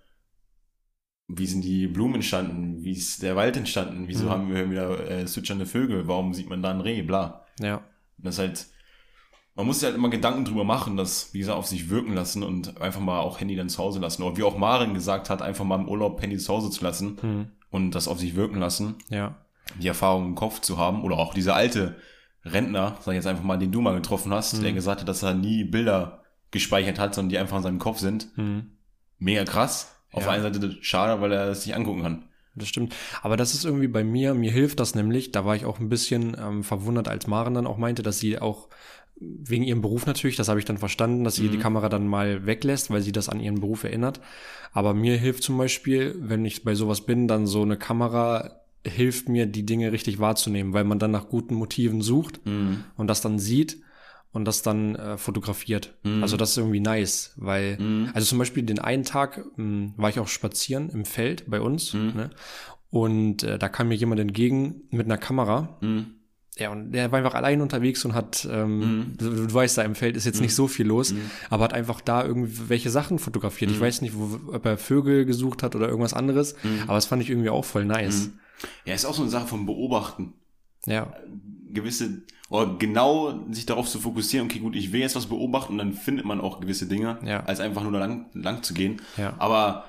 [1.29, 4.31] wie sind die Blumen entstanden, wie ist der Wald entstanden, wieso Mhm.
[4.31, 7.45] haben wir wieder äh, zwitschernde Vögel, warum sieht man da ein Reh, bla.
[7.61, 7.77] Ja.
[8.19, 8.67] Und das ist halt,
[9.57, 12.43] man muss sich halt immer Gedanken drüber machen, das, wie gesagt, auf sich wirken lassen
[12.43, 14.23] und einfach mal auch Handy dann zu Hause lassen.
[14.23, 17.19] Oder wie auch Maren gesagt hat, einfach mal im Urlaub Handy zu Hause zu lassen
[17.21, 17.47] Hm.
[17.71, 19.37] und das auf sich wirken lassen, Ja.
[19.81, 21.05] die Erfahrung im Kopf zu haben.
[21.05, 21.97] Oder auch dieser alte
[22.45, 24.63] Rentner, sag ich jetzt einfach mal, den du mal getroffen hast, Mhm.
[24.63, 27.99] der gesagt hat, dass er nie Bilder gespeichert hat, sondern die einfach in seinem Kopf
[27.99, 28.29] sind.
[28.35, 28.73] Hm.
[29.19, 29.97] Mega krass.
[30.13, 30.33] Auf Ja.
[30.33, 32.25] der einen Seite schade, weil er es nicht angucken kann.
[32.57, 32.95] Das stimmt.
[33.23, 35.33] Aber das ist irgendwie bei mir, mir hilft das nämlich.
[35.33, 38.39] Da war ich auch ein bisschen ähm, verwundert, als Maren dann auch meinte, dass sie
[38.39, 38.69] auch
[39.21, 41.53] wegen ihrem Beruf natürlich, das habe ich dann verstanden, dass sie Mhm.
[41.53, 44.21] die Kamera dann mal weglässt, weil sie das an ihren Beruf erinnert.
[44.73, 49.29] Aber mir hilft zum Beispiel, wenn ich bei sowas bin, dann so eine Kamera hilft
[49.29, 52.85] mir, die Dinge richtig wahrzunehmen, weil man dann nach guten Motiven sucht Mhm.
[52.97, 53.79] und das dann sieht
[54.33, 55.95] und das dann äh, fotografiert.
[56.03, 56.21] Mhm.
[56.23, 58.11] Also das ist irgendwie nice, weil, Mhm.
[58.15, 61.95] also zum Beispiel den einen Tag mh, war ich auch spazieren im Feld bei uns
[61.95, 62.13] Mhm.
[62.17, 62.31] ne?
[62.91, 65.79] und äh, da kam mir jemand entgegen mit einer Kamera.
[66.57, 66.63] Mhm.
[66.63, 69.17] Ja, und der war einfach allein unterwegs und hat, ähm, Mhm.
[69.17, 71.31] du, du weißt, da im Feld ist jetzt nicht so viel los, Mhm.
[71.51, 73.71] aber hat einfach da irgendwelche Sachen fotografiert.
[73.73, 73.83] Ich Mhm.
[73.83, 76.83] weiß nicht, wo, ob er Vögel gesucht hat oder irgendwas anderes, Mhm.
[76.85, 78.27] aber das fand ich irgendwie auch voll nice.
[78.29, 78.39] Mhm.
[78.85, 80.35] Ja, ist auch so eine Sache vom Beobachten.
[80.87, 81.13] Ja,
[81.73, 85.79] gewisse, oder genau sich darauf zu fokussieren, okay, gut, ich will jetzt was beobachten und
[85.79, 87.43] dann findet man auch gewisse Dinge, Ja.
[87.45, 89.01] als einfach nur lang, lang zu gehen.
[89.17, 89.87] ja, Aber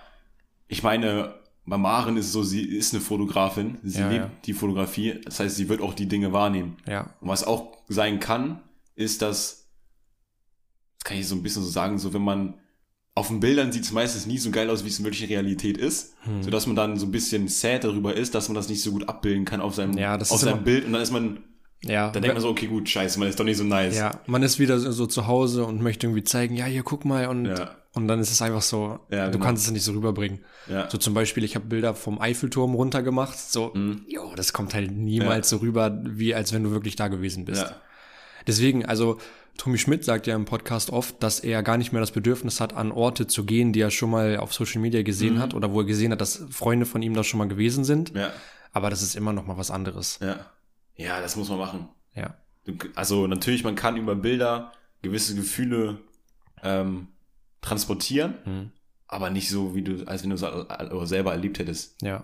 [0.67, 4.31] ich meine, bei Maren ist es so, sie ist eine Fotografin, sie Ja, lebt ja.
[4.45, 6.77] die Fotografie, das heißt, sie wird auch die Dinge wahrnehmen.
[6.87, 8.61] ja, Und was auch sein kann,
[8.95, 9.67] ist, dass,
[10.99, 12.55] das kann ich so ein bisschen so sagen, so wenn man
[13.17, 15.77] auf den Bildern sieht es meistens nie so geil aus, wie es in wirklicher Realität
[15.77, 16.43] ist, Hm.
[16.43, 18.91] so dass man dann so ein bisschen sad darüber ist, dass man das nicht so
[18.91, 21.39] gut abbilden kann auf seinem, Ja, auf seinem immer- Bild und dann ist man
[21.83, 22.09] ja.
[22.11, 23.95] dann denkt man so, okay, gut, scheiße, man ist doch nicht so nice.
[23.97, 27.05] Ja, man ist wieder so, so zu Hause und möchte irgendwie zeigen, ja, hier guck
[27.05, 27.75] mal und Ja.
[27.95, 29.45] Und dann ist es einfach so, Ja, du genau.
[29.45, 30.39] kannst es nicht so rüberbringen.
[30.67, 30.89] Ja.
[30.89, 34.05] So zum Beispiel, ich habe Bilder vom Eiffelturm runtergemacht, so, Mhm.
[34.07, 37.63] jo, das kommt halt niemals so rüber, wie als wenn du wirklich da gewesen bist.
[37.63, 37.75] Ja.
[38.47, 39.17] Deswegen, also
[39.57, 42.73] Tommy Schmidt sagt ja im Podcast oft, dass er gar nicht mehr das Bedürfnis hat,
[42.73, 45.79] an Orte zu gehen, die er schon mal auf Social Media gesehen hat oder wo
[45.79, 48.13] er gesehen hat, dass Freunde von ihm da schon mal gewesen sind.
[48.13, 48.31] Ja.
[48.73, 50.19] Aber das ist immer noch mal was anderes.
[50.21, 50.45] Ja.
[50.97, 51.87] Ja, das muss man machen.
[52.13, 52.35] Ja.
[52.95, 55.99] Also natürlich, man kann über Bilder gewisse Gefühle
[56.63, 57.07] ähm,
[57.65, 58.71] transportieren, Mhm.
[59.07, 62.01] aber nicht so, wie du, als wenn du es selber erlebt hättest.
[62.01, 62.23] Ja.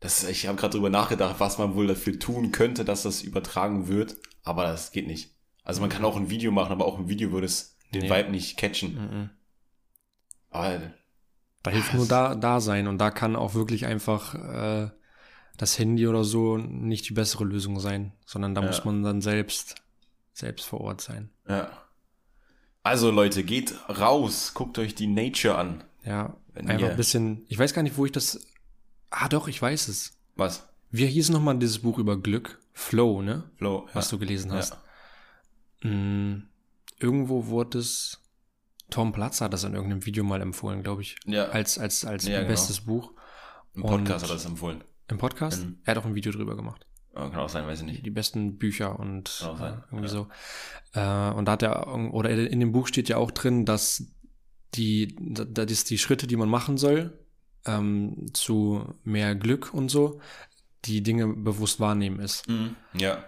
[0.00, 3.22] Das ist, ich habe gerade drüber nachgedacht, was man wohl dafür tun könnte, dass das
[3.22, 5.34] übertragen wird, aber das geht nicht.
[5.64, 8.10] Also man kann auch ein Video machen, aber auch ein Video würde es den Nee.
[8.10, 8.94] Vibe nicht catchen.
[8.94, 9.30] Mhm.
[10.50, 10.80] Aber
[11.62, 14.90] Da hilft nur da, da sein und da kann auch wirklich einfach äh,
[15.56, 18.66] das Handy oder so nicht die bessere Lösung sein, sondern da Ja.
[18.68, 19.76] muss man dann selbst,
[20.32, 21.30] selbst vor Ort sein.
[21.48, 21.70] ja.
[22.86, 25.82] Also Leute, geht raus, guckt euch die Nature an.
[26.04, 28.46] Ja, Wenn einfach ihr- ein bisschen, ich weiß gar nicht, wo ich das,
[29.10, 30.16] ah doch, ich weiß es.
[30.36, 30.68] Was?
[30.92, 32.60] Wie hieß nochmal dieses Buch über Glück?
[32.72, 33.50] Flow, ne?
[33.56, 34.10] Flo, Was ja.
[34.12, 34.76] du gelesen hast.
[35.82, 35.90] Ja.
[35.90, 36.48] Mm,
[37.00, 38.20] irgendwo wurde es,
[38.88, 41.16] Tom Platz hat das in irgendeinem Video mal empfohlen, glaube ich.
[41.26, 41.46] Ja.
[41.46, 42.50] Als, als, als Ja, genau.
[42.50, 43.12] bestes Buch.
[43.74, 44.84] Im Podcast Und- hat er das empfohlen.
[45.08, 45.64] Im Podcast?
[45.64, 45.78] Mhm.
[45.84, 46.85] Er hat auch ein Video drüber gemacht.
[47.16, 48.04] Ja, kann auch sein, weiß ich nicht.
[48.06, 50.12] die besten Bücher und Kann auch sein, äh, irgendwie ja.
[50.12, 50.28] so.
[50.92, 54.04] Äh, und da hat er, oder in dem Buch steht ja auch drin, dass
[54.74, 57.18] die, da- das die Schritte, die man machen soll,
[57.64, 60.20] ähm, zu mehr Glück und so,
[60.84, 62.48] die Dinge bewusst wahrnehmen ist.
[62.48, 62.76] Mhm.
[62.94, 63.24] Ja.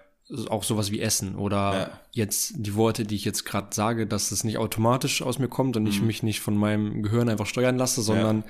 [0.51, 2.01] Auch sowas wie Essen oder Ja.
[2.13, 5.77] jetzt die Worte, die ich jetzt gerade sage, dass es nicht automatisch aus mir kommt
[5.79, 6.07] und ich Mhm.
[6.07, 8.45] mich nicht von meinem Gehirn einfach steuern lasse, sondern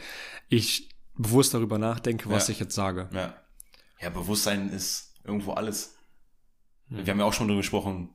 [0.48, 2.52] ich bewusst darüber nachdenke, was Ja.
[2.52, 3.08] ich jetzt sage.
[3.12, 3.34] Ja.
[4.00, 5.96] Ja, Bewusstsein ist irgendwo alles.
[6.88, 7.04] Mhm.
[7.06, 8.10] Wir haben ja auch schon darüber gesprochen.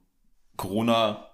[0.57, 1.29] Corona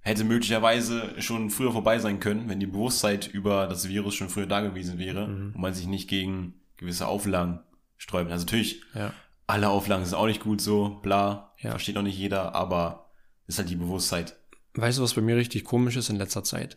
[0.00, 4.46] hätte möglicherweise schon früher vorbei sein können, wenn die Bewusstheit über das Virus schon früher
[4.46, 5.52] da gewesen wäre Mhm.
[5.54, 7.60] und man sich nicht gegen gewisse Auflagen
[7.96, 8.30] sträubt.
[8.30, 9.12] Also natürlich, Ja.
[9.46, 11.70] alle Auflagen sind auch nicht gut so, bla, Ja.
[11.70, 13.10] versteht auch nicht jeder, aber
[13.46, 14.36] ist halt die Bewusstheit.
[14.74, 16.76] Weißt du, was bei mir richtig komisch ist in letzter Zeit?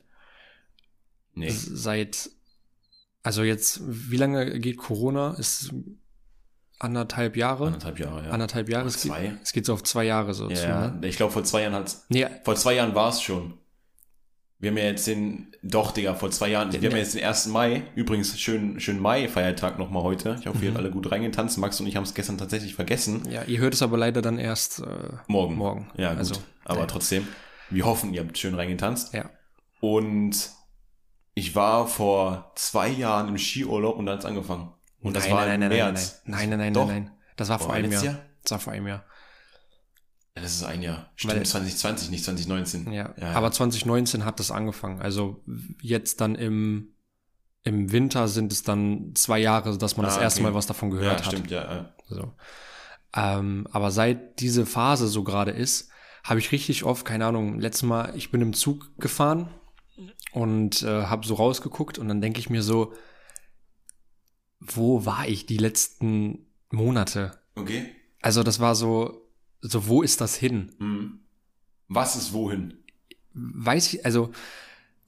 [1.36, 1.50] Nee.
[1.52, 2.30] seit,
[3.24, 5.36] also jetzt, wie lange geht Corona?
[5.36, 5.74] Ist
[6.80, 7.68] anderthalb Jahre?
[7.68, 8.30] Anderthalb Jahre, ja.
[8.32, 8.88] Anderthalb Jahre.
[8.88, 9.34] Es geht, zwei.
[9.44, 10.88] es geht so auf zwei Jahre so ja, zu, ja.
[10.92, 11.08] ne?
[11.08, 13.54] Ich glaube, vor zwei Jahren hat's Nee, Vor zwei Jahren war es schon.
[14.62, 17.24] Wir haben ja jetzt den, doch, Digga, vor zwei Jahren, wir haben ja jetzt den
[17.24, 17.48] 1.
[17.48, 17.84] Mai.
[17.96, 20.36] Übrigens, schönen schön Mai-Feiertag nochmal heute.
[20.42, 20.76] Ich hoffe, ihr Mhm.
[20.76, 21.58] habt alle gut reingetanzt.
[21.60, 23.26] Max und ich haben es gestern tatsächlich vergessen.
[23.32, 24.86] ja, ihr hört es aber leider dann erst äh,
[25.28, 25.56] Morgen.
[25.56, 25.90] morgen.
[25.96, 26.18] Ja, gut.
[26.20, 26.86] Also, Aber ja.
[26.88, 27.26] trotzdem,
[27.70, 29.14] wir hoffen, ihr habt schön reingetanzt.
[29.14, 29.30] Ja.
[29.80, 30.50] Und
[31.36, 34.74] ich war vor zwei Jahren im Skiurlaub und da hat's angefangen.
[35.02, 36.22] Und das nein, war nein, im nein, nein, März.
[36.26, 37.12] nein, nein, nein, nein, nein, nein.
[37.38, 38.04] Das war vor einem Jahr.
[38.04, 38.20] Jahr?
[38.44, 39.06] Das war vor einem Jahr.
[40.36, 41.12] Ja, das ist ein Jahr.
[41.16, 42.92] Stimmt, Weil- 2020, nicht 2019.
[42.92, 43.14] Ja.
[43.18, 43.32] Ja, ja.
[43.34, 45.02] Aber 2019 hat das angefangen.
[45.02, 45.44] Also
[45.82, 46.94] jetzt dann im,
[47.64, 50.50] im Winter sind es dann zwei Jahre, dass man das Ah, erste okay.
[50.52, 51.26] Mal was davon ja, gehört hat.
[51.26, 51.72] stimmt, ja.
[51.72, 51.94] ja.
[52.10, 52.34] So.
[53.16, 55.90] Ähm, aber seit diese Phase so gerade ist,
[56.24, 59.50] habe ich richtig oft, keine Ahnung, letztes Mal, ich bin im Zug gefahren
[60.32, 62.94] und äh, habe so rausgeguckt und dann denke ich mir so,
[64.60, 67.40] wo war ich die letzten Monate?
[67.56, 67.86] Okay.
[68.22, 69.30] Also das war so,
[69.62, 70.72] so wo ist das hin?
[70.80, 71.20] Mhm.
[71.88, 72.80] Was ist wohin?
[73.34, 74.32] weiß ich, also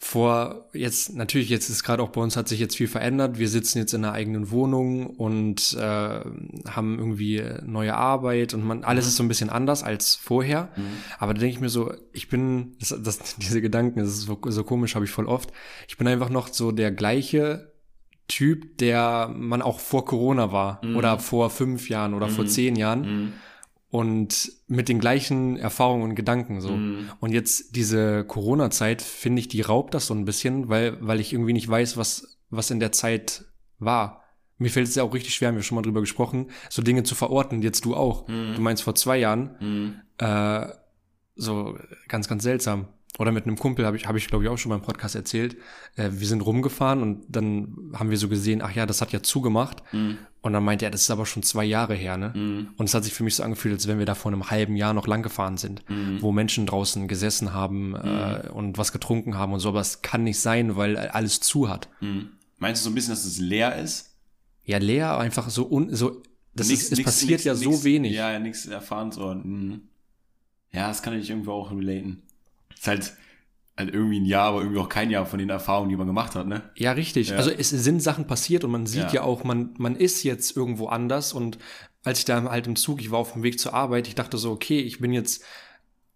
[0.03, 3.37] vor jetzt, natürlich, jetzt ist gerade auch bei uns hat sich jetzt viel verändert.
[3.37, 8.83] Wir sitzen jetzt in einer eigenen Wohnung und äh, haben irgendwie neue Arbeit und man,
[8.83, 10.69] alles ist so ein bisschen anders als vorher.
[11.19, 14.39] Aber da denke ich mir so, ich bin, das, das, diese Gedanken, das ist so,
[14.43, 15.51] so komisch, habe ich voll oft.
[15.87, 17.70] Ich bin einfach noch so der gleiche
[18.31, 20.95] Typ, der man auch vor Corona war Mhm.
[20.95, 22.49] oder vor fünf Jahren oder vor Mhm.
[22.49, 23.33] zehn Jahren Mhm.
[23.89, 26.71] und mit den gleichen Erfahrungen und Gedanken so.
[26.71, 27.09] Mhm.
[27.19, 31.33] Und jetzt diese Corona-Zeit, finde ich, die raubt das so ein bisschen, weil, weil ich
[31.33, 33.43] irgendwie nicht weiß, was, was in der Zeit
[33.79, 34.23] war.
[34.57, 37.03] Mir fällt es ja auch richtig schwer, haben wir schon mal drüber gesprochen, so Dinge
[37.03, 38.27] zu verorten, jetzt du auch.
[38.27, 38.53] Mhm.
[38.55, 39.95] Du meinst vor zwei Jahren, Mhm.
[40.25, 40.67] äh,
[41.35, 42.87] so ganz, ganz seltsam.
[43.21, 45.15] Oder mit einem Kumpel habe ich, habe ich glaube ich auch schon mal im Podcast
[45.15, 45.55] erzählt.
[45.95, 49.21] Äh, wir sind rumgefahren und dann haben wir so gesehen, ach ja, das hat ja
[49.21, 49.83] zugemacht.
[49.93, 50.17] Mhm.
[50.41, 52.33] Und dann meinte er, das ist aber schon zwei Jahre her, ne?
[52.35, 52.69] Mhm.
[52.77, 54.75] Und es hat sich für mich so angefühlt, als wenn wir da vor einem halben
[54.75, 56.21] Jahr noch lang gefahren sind, Mhm.
[56.21, 59.69] wo Menschen draußen gesessen haben äh, und was getrunken haben und so.
[59.69, 61.89] Aber es kann nicht sein, weil alles zu hat.
[62.01, 62.29] Mhm.
[62.57, 64.15] Meinst du so ein bisschen, dass es leer ist?
[64.65, 66.21] Ja, leer, einfach so un, so.
[66.55, 68.13] Das Nix- ist, es nix- passiert nix- ja so wenig.
[68.13, 69.33] Ja, ja nichts erfahren so.
[69.33, 69.81] Mhm.
[70.73, 72.23] Ja, das kann ich irgendwo auch relaten.
[72.81, 73.13] Ist halt,
[73.77, 76.33] halt irgendwie ein Jahr, aber irgendwie auch kein Jahr von den Erfahrungen, die man gemacht
[76.33, 76.63] hat, ne?
[76.75, 77.29] Ja, richtig.
[77.29, 77.35] Ja.
[77.37, 79.13] Also es sind Sachen passiert und man sieht Ja.
[79.13, 81.31] ja, auch, man, man ist jetzt irgendwo anders.
[81.31, 81.59] Und
[82.03, 84.39] als ich da halt im Zug, ich war auf dem Weg zur Arbeit, ich dachte
[84.39, 85.43] so, okay, ich bin jetzt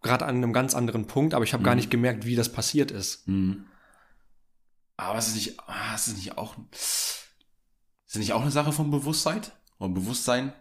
[0.01, 1.81] gerade an einem ganz anderen Punkt, aber ich habe gar Mhm.
[1.81, 3.27] nicht gemerkt, wie das passiert ist.
[3.27, 3.65] Mhm.
[4.97, 7.27] Aber ist es nicht, ah, ist es nicht auch, ist
[8.07, 9.41] es nicht auch eine Sache von Bewusstsein?
[9.77, 10.51] Oder Bewusstsein?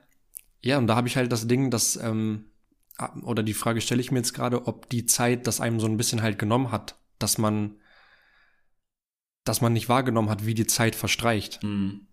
[0.60, 2.44] Ja, und da habe ich halt das Ding, dass, ähm,
[3.22, 5.96] oder die Frage stelle ich mir jetzt gerade, ob die Zeit das einem so ein
[5.96, 7.76] bisschen halt genommen hat, dass man,
[9.44, 11.62] dass man nicht wahrgenommen hat, wie die Zeit verstreicht.
[11.62, 12.06] Mhm.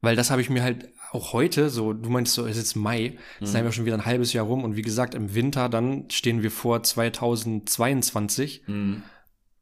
[0.00, 2.76] Weil das habe ich mir halt auch heute, so, du meinst so, es ist jetzt
[2.76, 3.58] Mai, es ist Mhm.
[3.60, 6.50] einfach schon wieder ein halbes Jahr rum und wie gesagt, im Winter dann stehen wir
[6.50, 9.02] vor 2022 Mhm.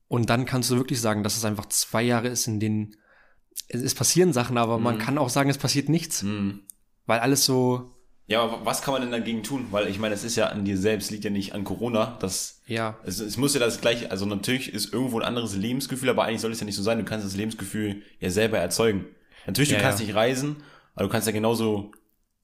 [0.09, 2.96] und dann kannst du wirklich sagen, dass es einfach zwei Jahre ist, in denen
[3.68, 5.00] es, passieren Sachen, aber man Mhm.
[5.00, 6.61] kann auch sagen, es passiert nichts, Mhm.
[7.06, 7.90] weil alles so,
[8.30, 9.66] Ja, aber was kann man denn dagegen tun?
[9.72, 12.16] Weil ich meine, es ist ja an dir selbst, liegt ja nicht an Corona.
[12.20, 16.08] Das, ja, es, es muss ja das gleiche, also natürlich ist irgendwo ein anderes Lebensgefühl,
[16.08, 16.98] aber eigentlich soll es ja nicht so sein.
[16.98, 19.06] Du kannst das Lebensgefühl ja selber erzeugen.
[19.46, 20.06] Natürlich, du Ja, kannst ja.
[20.06, 20.56] nicht reisen,
[20.94, 21.90] aber du kannst ja genauso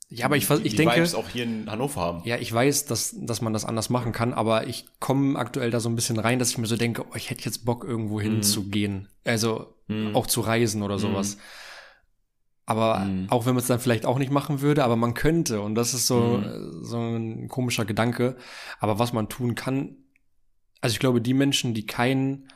[0.08, 2.22] ja, aber ich, die, ich die denke, Vibes auch hier in Hannover haben.
[2.24, 5.80] Ja, ich weiß, dass, dass man das anders machen kann, aber ich komme aktuell da
[5.80, 8.20] so ein bisschen rein, dass ich mir so denke, oh, ich hätte jetzt Bock, irgendwo
[8.20, 9.08] hinzugehen.
[9.24, 10.16] Also Mhm.
[10.16, 11.38] auch zu reisen oder sowas.
[12.68, 13.26] Aber Mhm.
[13.30, 15.60] auch wenn man es dann vielleicht auch nicht machen würde, aber man könnte.
[15.60, 16.44] Und das ist so, Mhm.
[16.44, 18.36] äh, so ein komischer Gedanke.
[18.80, 19.96] Aber was man tun kann,
[20.80, 22.48] also ich glaube, die Menschen, die kein,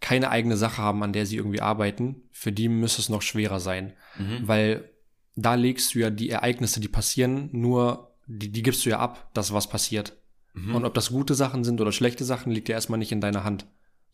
[0.00, 3.60] keine eigene Sache haben, an der sie irgendwie arbeiten, für die müsste es noch schwerer
[3.60, 3.92] sein.
[4.18, 4.46] Mhm.
[4.46, 4.90] Weil
[5.34, 9.30] da legst du ja die Ereignisse, die passieren, nur, die, die gibst du ja ab,
[9.34, 10.16] dass was passiert.
[10.54, 10.74] Mhm.
[10.76, 13.42] Und ob das gute Sachen sind oder schlechte Sachen, liegt ja erstmal nicht in deiner
[13.44, 13.66] Hand.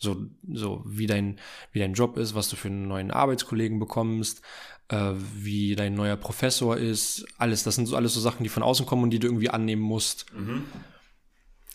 [0.03, 0.17] So,
[0.53, 1.39] so wie dein,
[1.71, 4.43] wie dein Job ist, was du für einen neuen Arbeitskollegen bekommst,
[4.89, 7.63] äh, wie dein neuer Professor ist, alles.
[7.63, 9.83] Das sind so alles so Sachen, die von außen kommen und die du irgendwie annehmen
[9.83, 10.27] musst.
[10.37, 10.65] Mhm.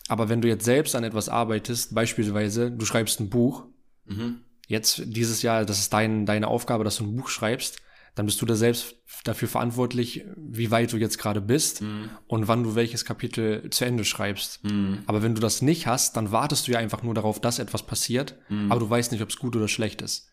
[0.08, 3.64] Aber wenn du jetzt selbst an etwas arbeitest, beispielsweise, du schreibst ein Buch,
[4.04, 4.40] Mhm.
[4.66, 7.78] jetzt dieses Jahr, das ist dein, deine Aufgabe, dass du ein Buch schreibst,
[8.18, 12.10] dann bist du da selbst dafür verantwortlich, wie weit du jetzt gerade bist Mhm.
[12.26, 14.64] und wann du welches Kapitel zu Ende schreibst.
[14.64, 15.02] Mhm.
[15.06, 17.84] Aber wenn du das nicht hast, dann wartest du ja einfach nur darauf, dass etwas
[17.86, 18.70] passiert, Mhm.
[18.72, 20.30] aber du weißt nicht, ob es gut oder schlecht ist.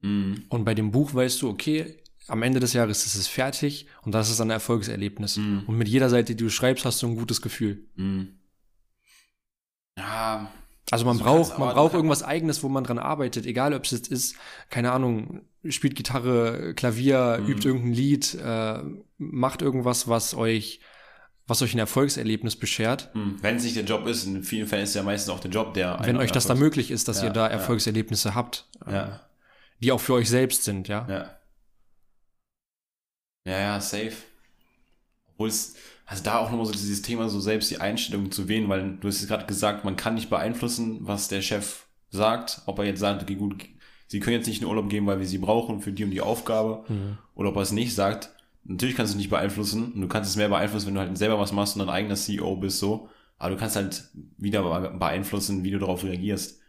[0.00, 0.44] Mhm.
[0.48, 4.12] Und bei dem Buch weißt du, okay, am Ende des Jahres ist es fertig und
[4.12, 5.38] das ist ein Erfolgserlebnis.
[5.38, 5.64] Mhm.
[5.66, 7.88] Und mit jeder Seite, die du schreibst, hast du ein gutes Gefühl.
[7.96, 8.38] Mhm.
[9.98, 10.50] Ja,
[10.90, 13.92] Also man Du braucht, man braucht irgendwas eigenes, wo man dran arbeitet, egal ob es
[13.92, 14.36] jetzt ist,
[14.68, 17.48] keine Ahnung, spielt Gitarre, Klavier, Mhm.
[17.48, 18.82] übt irgendein Lied, äh,
[19.16, 20.80] macht irgendwas, was euch,
[21.46, 23.10] was euch ein Erfolgserlebnis beschert.
[23.14, 23.38] Mhm.
[23.42, 25.74] wenn es nicht der Job ist, in vielen Fällen ist ja meistens auch der Job,
[25.74, 27.52] der Wenn euch das da möglich ist, dass Ja, ihr da ja.
[27.52, 29.20] Erfolgserlebnisse habt, äh, Ja.
[29.80, 31.06] die auch für euch selbst sind, ja.
[31.08, 31.36] Ja.
[33.44, 34.12] Ja, ja, safe.
[35.32, 35.74] Obwohl es,
[36.12, 39.08] also da auch nochmal so dieses Thema, so selbst die Einstellung zu wählen, weil du
[39.08, 43.00] hast jetzt gerade gesagt, man kann nicht beeinflussen, was der Chef sagt, ob er jetzt
[43.00, 43.56] sagt, okay, gut,
[44.08, 46.10] sie können jetzt nicht in den Urlaub gehen, weil wir sie brauchen für die und
[46.10, 47.18] die Aufgabe, Mhm.
[47.34, 48.30] oder ob er es nicht sagt.
[48.64, 51.38] Natürlich kannst du nicht beeinflussen und du kannst es mehr beeinflussen, wenn du halt selber
[51.40, 53.08] was machst und dein eigener CEO bist, so.
[53.38, 54.04] Aber du kannst halt
[54.38, 56.60] wieder be- beeinflussen, wie du darauf reagierst.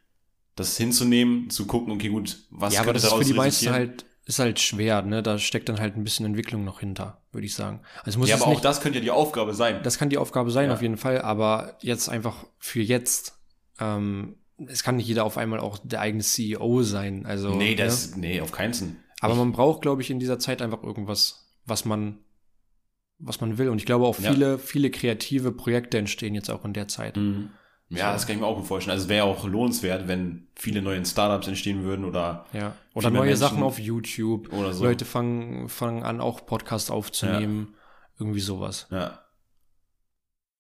[0.55, 3.33] Das hinzunehmen, zu gucken, okay, gut, was ja, aber könnte das ist für daraus die
[3.33, 5.21] meisten halt, ist halt schwer, ne?
[5.21, 7.81] Da steckt dann halt ein bisschen Entwicklung noch hinter, würde ich sagen.
[8.03, 9.81] Also muss Ja, aber auch nicht, das könnte ja die Aufgabe sein.
[9.83, 10.73] das kann die Aufgabe sein, Ja.
[10.75, 13.37] auf jeden Fall, aber jetzt einfach für jetzt,
[13.79, 17.25] ähm, es kann nicht jeder auf einmal auch der eigene CEO sein.
[17.25, 17.75] Also, nee, ne?
[17.75, 18.89] das, nee, auf keinen Fall.
[19.19, 22.19] Aber man braucht, glaube ich, in dieser Zeit einfach irgendwas, was man,
[23.19, 23.69] was man will.
[23.69, 24.31] Und ich glaube auch Ja.
[24.31, 27.15] viele, viele kreative Projekte entstehen jetzt auch in der Zeit.
[27.17, 27.49] Mhm.
[27.99, 28.93] Ja, das kann ich mir auch gut vorstellen.
[28.93, 32.75] Also es wäre auch lohnenswert, wenn viele neue Startups entstehen würden oder, Ja.
[32.93, 34.51] Oder neue Menschen- Sachen auf YouTube.
[34.53, 34.83] oder so.
[34.83, 37.75] Leute fangen, fangen an, auch Podcasts aufzunehmen.
[38.19, 38.87] Irgendwie sowas.
[38.91, 39.19] Ja.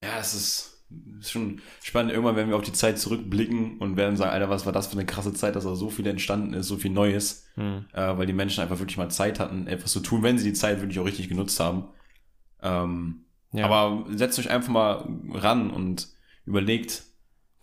[0.03, 0.85] Ja, es ist,
[1.19, 2.11] ist schon spannend.
[2.11, 4.93] Irgendwann werden wir auf die Zeit zurückblicken und werden sagen, Alter, was war das für
[4.93, 7.85] eine krasse Zeit, dass da so viel entstanden ist, so viel Neues, Hm.
[7.93, 10.53] äh, weil die Menschen einfach wirklich mal Zeit hatten, etwas zu tun, wenn sie die
[10.53, 11.85] Zeit wirklich auch richtig genutzt haben.
[12.61, 13.65] Ähm, Ja.
[13.65, 16.07] Aber setzt euch einfach mal ran und
[16.45, 17.03] überlegt,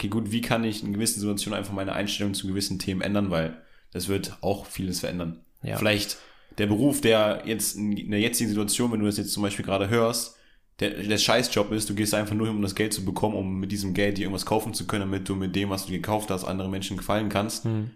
[0.01, 3.31] okay, gut, wie kann ich in gewissen Situationen einfach meine Einstellung zu gewissen Themen ändern,
[3.31, 3.61] weil
[3.93, 5.41] das wird auch vieles verändern.
[5.63, 5.77] Ja.
[5.77, 6.17] Vielleicht
[6.57, 9.91] der Beruf, der jetzt in der jetzigen Situation, wenn du das jetzt zum Beispiel gerade
[9.91, 10.37] hörst,
[10.79, 13.61] der, der Scheißjob ist, du gehst einfach nur hin, um das Geld zu bekommen, um
[13.61, 16.31] mit diesem Geld dir irgendwas kaufen zu können, damit du mit dem, was du gekauft
[16.31, 17.65] hast, anderen Menschen gefallen kannst.
[17.65, 17.91] Hm.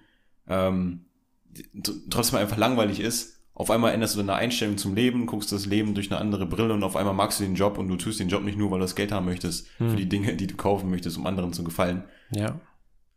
[0.47, 1.07] Ähm,
[2.11, 3.34] trotzdem einfach langweilig ist.
[3.57, 6.75] Auf einmal änderst du deine Einstellung zum Leben, guckst das Leben durch eine andere Brille
[6.75, 8.81] und auf einmal magst du den Job und du tust den Job nicht nur, weil
[8.81, 9.91] du das Geld haben möchtest, Hm.
[9.91, 12.03] für die Dinge, die du kaufen möchtest, um anderen zu gefallen.
[12.33, 12.59] Ja.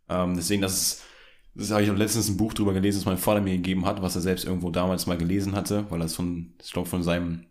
[0.10, 1.04] Ähm, deswegen, das ist,
[1.56, 4.04] das habe ich auch letztens ein Buch drüber gelesen, das mein Vater mir gegeben hat,
[4.04, 7.02] was er selbst irgendwo damals mal gelesen hatte, weil er es von, ich glaube, von
[7.02, 7.46] seinem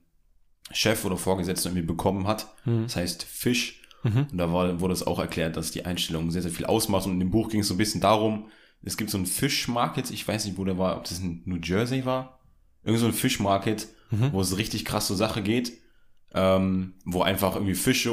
[0.71, 2.55] Chef oder Vorgesetzten irgendwie bekommen hat.
[2.65, 2.85] Hm.
[2.85, 3.83] Das heißt Fisch.
[4.05, 4.27] Mhm.
[4.31, 7.07] Und da war, wurde es auch erklärt, dass die Einstellung sehr, sehr viel ausmacht.
[7.07, 8.47] Und in dem Buch ging es so ein bisschen darum,
[8.83, 11.57] es gibt so einen Fischmarket, ich weiß nicht, wo der war, ob das in New
[11.57, 12.36] Jersey war.
[12.87, 14.33] Irgend so ein Fischmarket, Mhm.
[14.33, 15.73] wo es richtig krass zur Sache geht,
[16.33, 18.13] ähm, wo einfach irgendwie Fische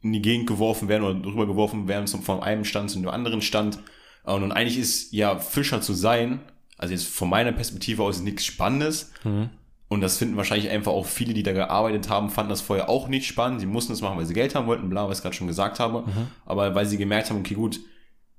[0.00, 3.08] in die Gegend geworfen werden oder drüber geworfen werden zum, von einem Stand zu einem
[3.10, 3.78] anderen Stand,
[4.24, 6.40] Und, und eigentlich ist ja Fischer zu sein,
[6.78, 9.12] also jetzt von meiner Perspektive aus nichts Spannendes.
[9.24, 9.50] Mhm.
[9.88, 13.06] Und das finden wahrscheinlich einfach auch viele, die da gearbeitet haben, fanden das vorher auch
[13.08, 13.60] nicht spannend.
[13.60, 15.78] Sie mussten es machen, weil sie Geld haben wollten, bla, was ich gerade schon gesagt
[15.78, 16.00] habe.
[16.08, 16.28] Mhm.
[16.46, 17.78] Aber weil sie gemerkt haben, okay, gut,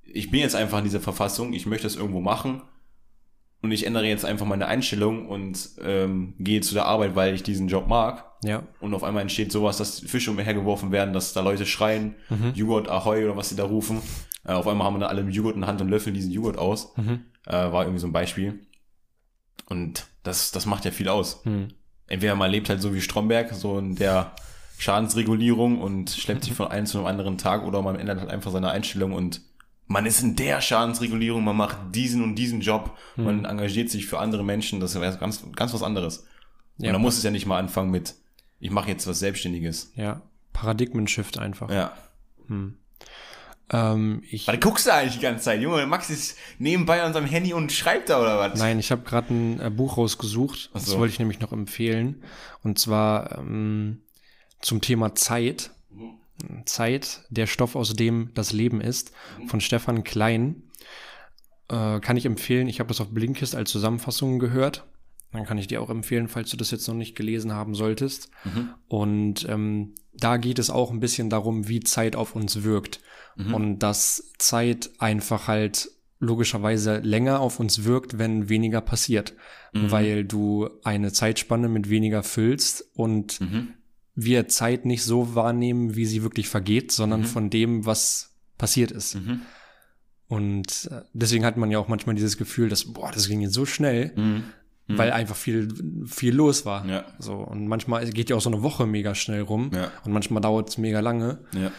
[0.02, 2.62] ich bin jetzt einfach in dieser Verfassung, ich möchte das irgendwo machen.
[3.62, 7.42] Und ich ändere jetzt einfach meine Einstellung und ähm, gehe zu der Arbeit, weil ich
[7.42, 8.26] diesen Job mag.
[8.44, 8.64] Ja.
[8.80, 12.52] Und auf einmal entsteht sowas, dass Fische umhergeworfen werden, dass da Leute schreien, Mhm.
[12.54, 14.02] Joghurt, Ahoi oder was sie da rufen.
[14.46, 16.60] Äh, auf einmal haben wir da alle Joghurt in der Hand und löffeln diesen Joghurt
[16.60, 16.96] aus.
[16.96, 17.22] Mhm.
[17.48, 18.60] Äh, war irgendwie so ein Beispiel.
[19.68, 21.44] Und das, das macht ja viel aus.
[21.46, 21.70] Mhm.
[22.08, 24.34] Entweder man lebt halt so wie Stromberg, so in der
[24.78, 28.52] Schadensregulierung und schleppt sich von einem zu einem anderen Tag oder man ändert halt einfach
[28.52, 29.42] seine Einstellung und
[29.88, 34.20] man ist in der Schadensregulierung, man macht diesen und diesen Job, man engagiert sich für
[34.20, 36.26] andere Menschen, das ist ganz, ganz was anderes.
[36.78, 38.16] Ja, und dann muss es ja nicht mal anfangen mit,
[38.60, 39.92] ich mache jetzt was Selbstständiges.
[39.96, 40.22] Ja.
[40.54, 41.70] Paradigmen-Shift einfach.
[41.70, 41.94] Ja.
[43.72, 45.62] Ähm, ich, Was guckst du eigentlich die ganze Zeit?
[45.62, 48.60] Junge, Max ist nebenbei an seinem Handy und schreibt da oder was?
[48.60, 50.70] Nein, ich habe gerade ein äh, Buch rausgesucht.
[50.72, 51.00] Ach Das so.
[51.00, 52.24] wollte ich nämlich noch empfehlen.
[52.64, 54.02] Und zwar ähm,
[54.62, 55.72] zum Thema Zeit.
[56.66, 59.12] Zeit, der Stoff, aus dem das Leben ist,
[59.48, 60.64] von Stefan Klein.
[61.70, 62.68] Äh, kann ich empfehlen.
[62.68, 64.86] Ich habe das auf Blinkist als Zusammenfassung gehört.
[65.32, 68.30] Dann kann ich dir auch empfehlen, falls du das jetzt noch nicht gelesen haben solltest.
[68.88, 73.02] Und ähm, da geht es auch ein bisschen darum, wie Zeit auf uns wirkt.
[73.54, 79.34] Und dass Zeit einfach halt logischerweise länger auf uns wirkt, wenn weniger passiert.
[79.92, 83.42] Weil du eine Zeitspanne mit weniger füllst und
[84.16, 89.16] wir Zeit nicht so wahrnehmen, wie sie wirklich vergeht, sondern von dem, was passiert ist.
[89.16, 89.42] Mhm.
[90.28, 93.54] Und äh, deswegen hat man ja auch manchmal dieses Gefühl, dass, boah, das ging jetzt
[93.54, 94.44] so schnell, Mhm.
[94.88, 95.68] weil einfach viel,
[96.08, 96.86] viel los war.
[96.88, 97.06] Ja.
[97.20, 99.92] So, und manchmal geht ja auch so eine Woche mega schnell rum Ja.
[100.04, 101.40] und manchmal dauert es mega lange.
[101.54, 101.72] Ja.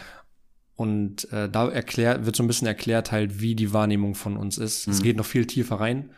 [0.75, 4.57] Und äh, da erklärt, wird so ein bisschen erklärt halt, wie die Wahrnehmung von uns
[4.59, 4.87] ist.
[4.87, 6.11] Es geht noch viel tiefer rein.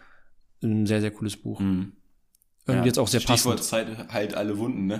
[0.61, 1.61] Ein sehr, sehr cooles Buch.
[1.61, 1.93] Mhm.
[2.67, 3.87] Irgendwie jetzt auch sehr Stichwort passend.
[3.87, 4.99] Zeit halt alle Wunden, ne?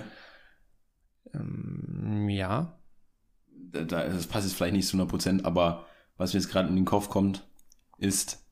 [1.34, 2.78] Ähm, ja.
[3.72, 6.68] Da, da, das passt jetzt vielleicht nicht zu 100 Prozent, aber was mir jetzt gerade
[6.68, 7.46] in den Kopf kommt,
[7.98, 8.44] ist,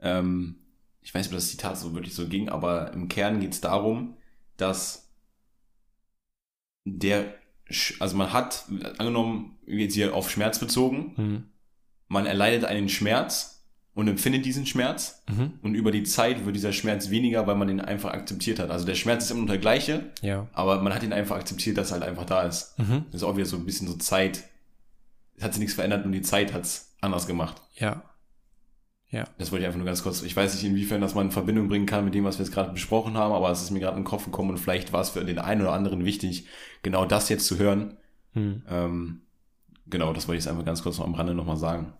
[0.00, 0.58] ähm,
[1.00, 3.60] ich weiß nicht, ob das Zitat so wirklich so ging, aber im Kern geht es
[3.60, 4.16] darum,
[4.56, 5.10] dass
[6.84, 7.34] der,
[8.00, 8.64] also man hat,
[8.98, 11.44] angenommen, jetzt hier auf Schmerz bezogen, Hm.
[12.08, 13.57] man erleidet einen Schmerz
[13.98, 15.54] und empfindet diesen Schmerz Mhm.
[15.62, 18.70] und über die Zeit wird dieser Schmerz weniger, weil man ihn einfach akzeptiert hat.
[18.70, 20.46] Also der Schmerz ist immer noch der gleiche, Ja.
[20.52, 22.78] aber man hat ihn einfach akzeptiert, dass er halt einfach da ist.
[22.78, 23.06] Mhm.
[23.10, 24.44] Das ist auch wieder so ein bisschen so Zeit.
[25.36, 27.60] Es hat sich nichts verändert und die Zeit hat's anders gemacht.
[27.74, 28.02] Ja.
[29.10, 29.24] Ja.
[29.38, 30.22] Das wollte ich einfach nur ganz kurz.
[30.22, 32.54] Ich weiß nicht, inwiefern das man in Verbindung bringen kann mit dem, was wir jetzt
[32.54, 35.00] gerade besprochen haben, aber es ist mir gerade in den Kopf gekommen und vielleicht war
[35.00, 36.46] es für den einen oder anderen wichtig,
[36.82, 37.96] genau das jetzt zu hören.
[38.34, 38.62] Hm.
[38.68, 39.22] Ähm,
[39.86, 41.94] genau, das wollte ich jetzt einfach ganz kurz noch am Rande nochmal sagen.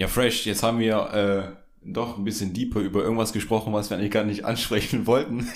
[0.00, 3.96] Ja, Fresh, jetzt haben wir äh, doch ein bisschen deeper über irgendwas gesprochen, was wir
[3.96, 5.48] eigentlich gar nicht ansprechen wollten.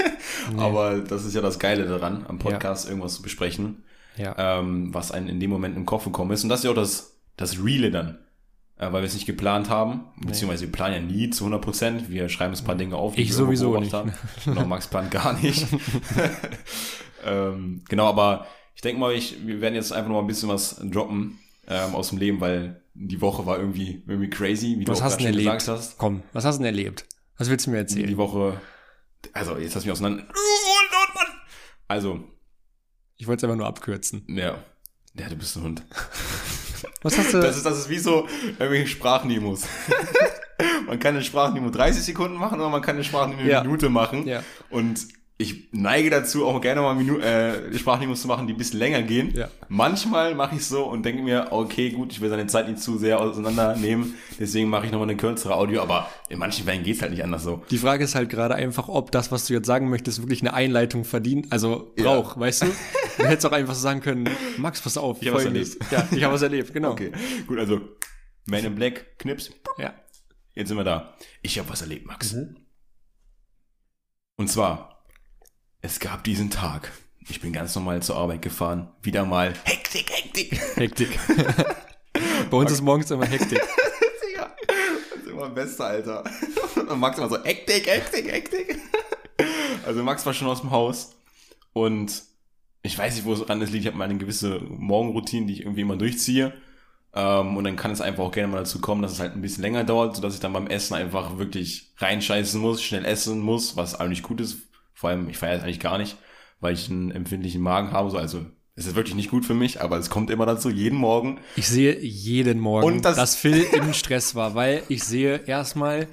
[0.57, 3.85] Aber das ist ja das Geile daran, am Podcast irgendwas zu besprechen.
[4.19, 4.35] Ja.
[4.37, 6.43] ähm, was einem in dem Moment im Kopf gekommen ist.
[6.43, 8.19] Und das ist ja auch das, das Reale dann.
[8.77, 12.11] Äh, weil wir es nicht geplant haben, beziehungsweise wir planen ja nie zu 100 Prozent.
[12.11, 13.17] Wir schreiben ein paar Dinge auf.
[13.17, 14.13] Ich wir sowieso beobachtet haben.
[14.45, 15.67] Genau, Max plant gar nicht.
[17.25, 20.49] ähm, genau, aber ich denke mal, ich, wir werden jetzt einfach noch mal ein bisschen
[20.49, 24.99] was droppen ähm, aus dem Leben, weil die Woche war irgendwie, irgendwie crazy, wie Was
[24.99, 25.59] du hast du grad denn schon erlebt?
[25.65, 25.99] gesagt hast.
[25.99, 27.07] Komm, was hast du denn erlebt?
[27.39, 28.07] Was willst du mir erzählen?
[28.07, 28.61] Die Woche,
[29.33, 30.25] also jetzt hast du mich auseinander.
[31.89, 32.21] Also,
[33.17, 34.25] Ich wollte es einfach nur abkürzen.
[34.29, 34.63] ja.
[35.15, 35.83] Ja, du bist ein Hund.
[37.03, 37.41] Was hast du?
[37.43, 38.27] Das ist, das ist wie so
[38.59, 39.67] irgendwelche Sprachnemos.
[40.87, 43.59] man kann eine Sprachnemo 30 Sekunden machen oder man kann eine Sprachnemo Ja.
[43.61, 44.27] eine Minute machen.
[44.27, 44.43] Ja.
[44.71, 45.07] Und
[45.43, 49.03] ich neige dazu, auch gerne mal Minu äh, Sprachnemos zu machen, die ein bisschen länger
[49.03, 49.35] gehen.
[49.35, 49.49] Ja.
[49.69, 52.97] Manchmal mache ich so und denke mir, okay, gut, ich will seine Zeit nicht zu
[52.99, 57.11] sehr auseinandernehmen, deswegen mache ich nochmal eine kürzere Audio, aber in manchen Fällen geht's halt
[57.13, 57.63] nicht anders so.
[57.71, 60.55] Die Frage ist halt gerade einfach, ob das, was du jetzt sagen möchtest, wirklich eine
[60.55, 62.05] Einleitung verdient, also Ja.
[62.05, 62.67] braucht, weißt du?
[63.19, 65.21] Du hättest auch einfach sagen können, Max, pass auf.
[65.21, 65.79] Ich hab was Folgendes.
[65.91, 66.93] Ja, ich habe was erlebt, genau.
[66.93, 67.13] Okay,
[67.47, 67.81] gut, also
[68.47, 69.95] Man in Black, Knips, Ja.
[70.55, 71.15] Jetzt sind wir da.
[71.43, 72.33] Ich habe was erlebt, Max.
[72.35, 72.57] Mhm.
[74.37, 74.92] Und zwar,
[75.83, 76.93] es gab diesen Tag.
[77.29, 78.89] Ich bin ganz normal zur Arbeit gefahren.
[79.03, 80.61] Wieder mal Hektik, Hektik.
[80.77, 81.19] Hektik.
[82.51, 83.61] Bei uns ist morgens immer Hektik.
[84.25, 84.55] Digga,
[85.11, 86.25] das ist immer beste, Alter.
[86.89, 88.79] Und Max immer so Hektik, Hektik, Hektik.
[89.85, 91.17] Also Max war schon aus dem Haus
[91.73, 92.23] und
[92.83, 93.85] ich weiß nicht, wo es ran ist, liegt.
[93.85, 96.53] Ich habe mal eine gewisse Morgenroutine, die ich irgendwie immer durchziehe.
[97.15, 99.43] Ähm, und dann kann es einfach auch gerne mal dazu kommen, dass es halt ein
[99.43, 103.77] bisschen länger dauert, sodass ich dann beim Essen einfach wirklich reinscheißen muss, schnell essen muss,
[103.77, 104.72] was eigentlich gut ist.
[105.03, 106.17] Vor allem, ich feiere es eigentlich gar nicht,
[106.61, 108.47] weil ich einen empfindlichen Magen habe, so, also
[108.77, 111.41] Es ist wirklich nicht gut für mich, aber es kommt immer dazu, jeden Morgen.
[111.57, 116.07] Ich sehe jeden Morgen, Und das- dass Phil im Stress war, weil ich sehe erstmal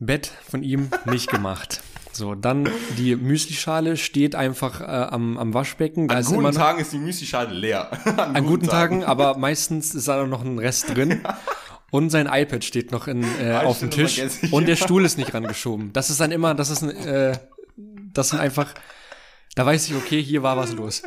[0.00, 1.82] Bett von ihm nicht gemacht.
[2.12, 2.68] So, dann
[2.98, 6.08] die Müslischale steht einfach äh, am, am Waschbecken.
[6.08, 7.92] Da An ist guten immer noch, Tagen ist die Müslischale leer.
[8.18, 11.20] An, an guten Tagen, aber meistens ist da noch ein Rest drin.
[11.90, 14.20] Und sein iPad steht noch in, äh, Ah, auf dem Tisch
[14.50, 14.76] und der.
[14.84, 15.90] Stuhl ist nicht rangeschoben.
[15.94, 17.38] Das ist dann immer, das ist ein, äh,
[18.12, 18.72] das sind einfach,
[19.54, 21.02] da weiß ich, okay, hier war was los.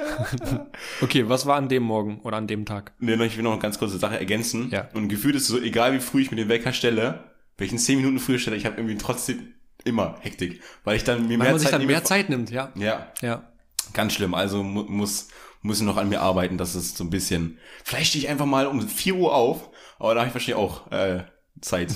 [1.01, 2.93] okay, was war an dem Morgen oder an dem Tag?
[2.99, 4.69] Nee, ich will noch eine ganz kurze Sache ergänzen.
[4.71, 4.89] Ja.
[4.93, 7.97] Und gefühlt ist es so, egal wie früh ich mir den Wecker stelle, ihn 10
[7.97, 10.61] Minuten früher stelle, ich habe irgendwie trotzdem immer Hektik.
[10.83, 12.71] Weil ich dann mir Weil mehr man sich Zeit dann mehr Zeit nimmt, ja.
[12.75, 13.51] Ja, Ja.
[13.93, 14.33] ganz schlimm.
[14.33, 15.27] Also mu muss,
[15.61, 17.59] muss ich noch an mir arbeiten, dass es so ein bisschen.
[17.83, 20.91] Vielleicht stehe ich einfach mal um 4 Uhr auf, aber da habe ich wahrscheinlich auch
[20.91, 21.23] äh,
[21.59, 21.93] Zeit.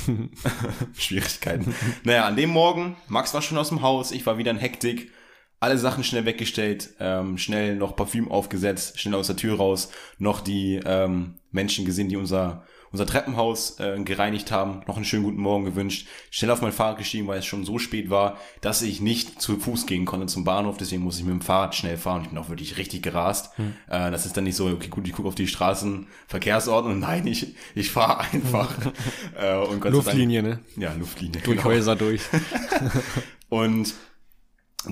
[0.97, 1.74] Schwierigkeiten.
[2.03, 5.12] naja, an dem Morgen, Max war schon aus dem Haus, ich war wieder in Hektik.
[5.60, 9.89] Alle Sachen schnell weggestellt, ähm, schnell noch Parfüm aufgesetzt, schnell aus der Tür raus,
[10.20, 15.23] noch die ähm, Menschen gesehen, die unser, unser Treppenhaus äh, gereinigt haben, noch einen schönen
[15.23, 18.81] guten Morgen gewünscht, schnell auf mein Fahrrad gestiegen, weil es schon so spät war, dass
[18.81, 21.97] ich nicht zu Fuß gehen konnte zum Bahnhof, deswegen muss ich mit dem Fahrrad schnell
[21.97, 22.21] fahren.
[22.23, 23.57] Ich bin auch wirklich richtig gerast.
[23.57, 23.73] Hm.
[23.89, 26.99] Äh, das ist dann nicht so, okay, gut, ich gucke auf die Straßenverkehrsordnung.
[27.05, 28.73] Nein, ich, ich fahre einfach.
[29.37, 30.49] äh, und Gott Luftlinie, ne?
[30.49, 31.41] Dank, ja, Luftlinie.
[31.41, 31.69] Durch genau.
[31.69, 32.21] Häuser durch.
[33.49, 33.93] Und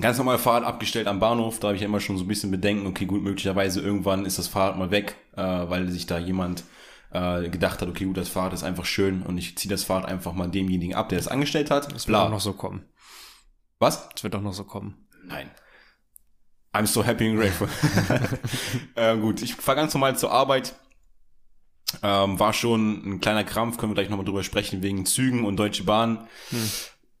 [0.00, 2.50] ganz normal Fahrrad abgestellt am Bahnhof, da habe ich ja immer schon so ein bisschen
[2.50, 6.64] Bedenken, okay, gut, möglicherweise irgendwann ist das Fahrrad mal weg, äh, weil sich da jemand
[7.14, 10.06] äh, gedacht hat, okay, gut, das Fahrrad ist einfach schön und ich ziehe das Fahrrad
[10.06, 11.94] einfach mal demjenigen ab, der es angestellt hat.
[11.94, 12.84] Das wird auch noch so kommen.
[13.78, 14.08] Was?
[14.10, 15.06] Das wird auch noch so kommen.
[15.24, 15.50] Nein.
[16.72, 17.68] I'm so happy and grateful.
[18.96, 20.74] äh, gut, ich fahre ganz normal zur Arbeit.
[22.02, 25.56] Ähm, war schon ein kleiner Krampf, können wir gleich nochmal drüber sprechen, wegen Zügen und
[25.56, 26.26] Deutsche Bahn.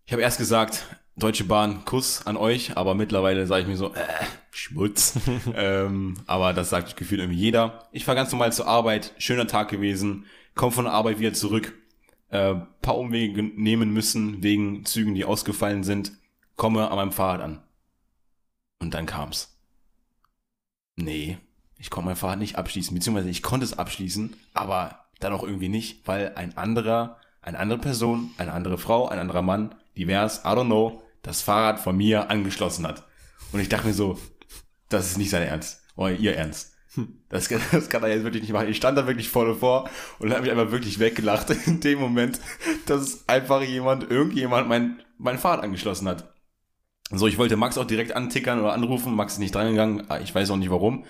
[0.06, 0.84] Ich habe erst gesagt,
[1.16, 4.04] Deutsche Bahn, Kuss an euch, aber mittlerweile sage ich mir so, äh,
[4.50, 5.18] Schmutz.
[5.54, 7.88] ähm, aber das sagt gefühlt irgendwie jeder.
[7.92, 11.72] Ich fahre ganz normal zur Arbeit, schöner Tag gewesen, komm von der Arbeit wieder zurück,
[12.30, 16.12] äh, paar Umwege nehmen müssen wegen Zügen, die ausgefallen sind,
[16.56, 17.62] komme an meinem Fahrrad an.
[18.80, 19.56] Und dann kam's.
[20.96, 21.38] Nee,
[21.78, 25.68] ich konnte mein Fahrrad nicht abschließen, beziehungsweise ich konnte es abschließen, aber dann auch irgendwie
[25.68, 30.48] nicht, weil ein anderer, eine andere Person, eine andere Frau, ein anderer Mann, divers, I
[30.48, 33.04] don't know, das Fahrrad von mir angeschlossen hat.
[33.50, 34.18] Und ich dachte mir so,
[34.88, 35.82] das ist nicht sein Ernst.
[35.96, 36.72] Oder ihr Ernst.
[37.28, 38.68] Das, kann- das kann er jetzt wirklich nicht machen.
[38.68, 42.38] Ich stand da wirklich voll vor und habe mich einfach wirklich weggelacht in dem Moment,
[42.86, 46.32] dass einfach jemand, irgendjemand mein, mein Fahrrad angeschlossen hat.
[47.10, 49.14] So, ich wollte Max auch direkt antickern oder anrufen.
[49.16, 50.08] Max ist nicht drangegangen.
[50.08, 51.04] Ah, Ich weiß auch nicht warum.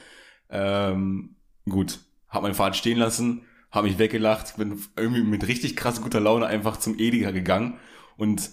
[0.49, 1.37] Ähm,
[1.69, 6.21] gut, hab mein Fahrrad stehen lassen, habe mich weggelacht, bin irgendwie mit richtig krass guter
[6.21, 7.79] Laune einfach zum Edeka gegangen
[8.17, 8.51] und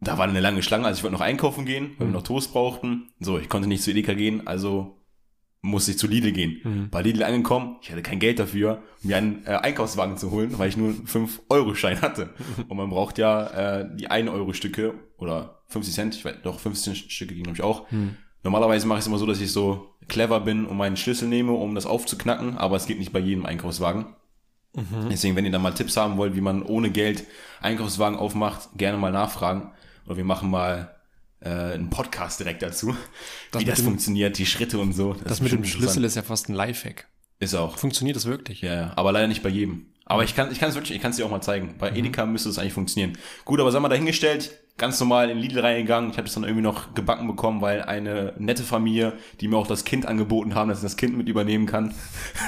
[0.00, 2.52] da war eine lange Schlange, also ich wollte noch einkaufen gehen, weil wir noch Toast
[2.52, 3.10] brauchten.
[3.20, 4.98] So, ich konnte nicht zu Edeka gehen, also
[5.60, 6.60] musste ich zu Lidl gehen.
[6.62, 6.90] Mhm.
[6.90, 10.68] Bei Lidl angekommen, ich hatte kein Geld dafür, mir einen äh, Einkaufswagen zu holen, weil
[10.68, 12.30] ich nur einen 5-Euro-Schein hatte.
[12.68, 17.34] Und man braucht ja äh, die 1-Euro-Stücke oder 50 Cent, ich weiß, doch 15 Stücke
[17.34, 17.90] ging glaube ich auch.
[17.90, 18.16] Hm.
[18.44, 21.52] Normalerweise mache ich es immer so, dass ich so clever bin und meinen Schlüssel nehme,
[21.52, 24.14] um das aufzuknacken, aber es geht nicht bei jedem Einkaufswagen.
[24.74, 25.08] Mhm.
[25.10, 27.24] Deswegen, wenn ihr da mal Tipps haben wollt, wie man ohne Geld
[27.60, 29.72] Einkaufswagen aufmacht, gerne mal nachfragen.
[30.08, 30.96] Oder wir machen mal
[31.40, 32.96] äh, einen Podcast direkt dazu,
[33.52, 35.12] Das wie das dem- funktioniert, die Schritte und so.
[35.22, 37.06] Das ist mit dem Schlüssel ist ja fast ein Lifehack.
[37.40, 37.76] ist auch.
[37.78, 38.62] Funktioniert das wirklich?
[38.62, 39.86] Ja, ja, aber leider nicht bei jedem.
[40.06, 41.74] Aber ich kann, ich kann es wirklich, ich kann es dir auch mal zeigen.
[41.78, 43.18] Bei Edeka müsste es eigentlich funktionieren.
[43.44, 46.10] Gut, aber sagen wir dahingestellt, ganz normal in Lidl reingegangen.
[46.10, 49.66] Ich habe das dann irgendwie noch gebacken bekommen, weil eine nette Familie, die mir auch
[49.66, 51.94] das Kind angeboten haben, dass ich das Kind mit übernehmen kann.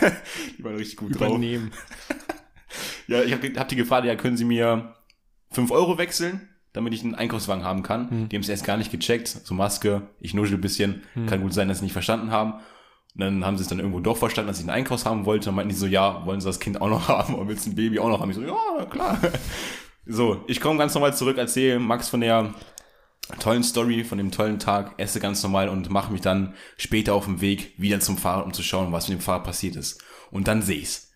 [0.58, 1.28] die waren richtig gut drauf.
[1.28, 1.70] Übernehmen.
[3.08, 4.94] Ja, ich habe hab die gefragt, ja, können Sie mir
[5.50, 8.10] 5 Euro wechseln, damit ich einen Einkaufswagen haben kann?
[8.10, 8.28] Hm.
[8.28, 9.28] Die haben es erst gar nicht gecheckt.
[9.28, 11.02] So Maske, ich nuschel ein bisschen.
[11.26, 12.54] Kann gut sein, dass sie nicht verstanden haben.
[13.14, 15.46] Und dann haben sie es dann irgendwo doch verstanden, dass ich einen Einkaufs haben wollte.
[15.46, 17.34] Dann meinten die so, ja, wollen sie das Kind auch noch haben?
[17.34, 18.30] Oder willst du ein Baby auch noch haben?
[18.30, 19.18] Ich so, ja, klar.
[20.06, 22.54] So, ich komme ganz normal zurück, erzähle Max von der
[23.38, 27.26] tollen Story, von dem tollen Tag, esse ganz normal und mache mich dann später auf
[27.26, 30.02] dem Weg wieder zum Fahrrad, um zu schauen, was mit dem Fahrrad passiert ist.
[30.30, 31.12] Und dann sehe ich's.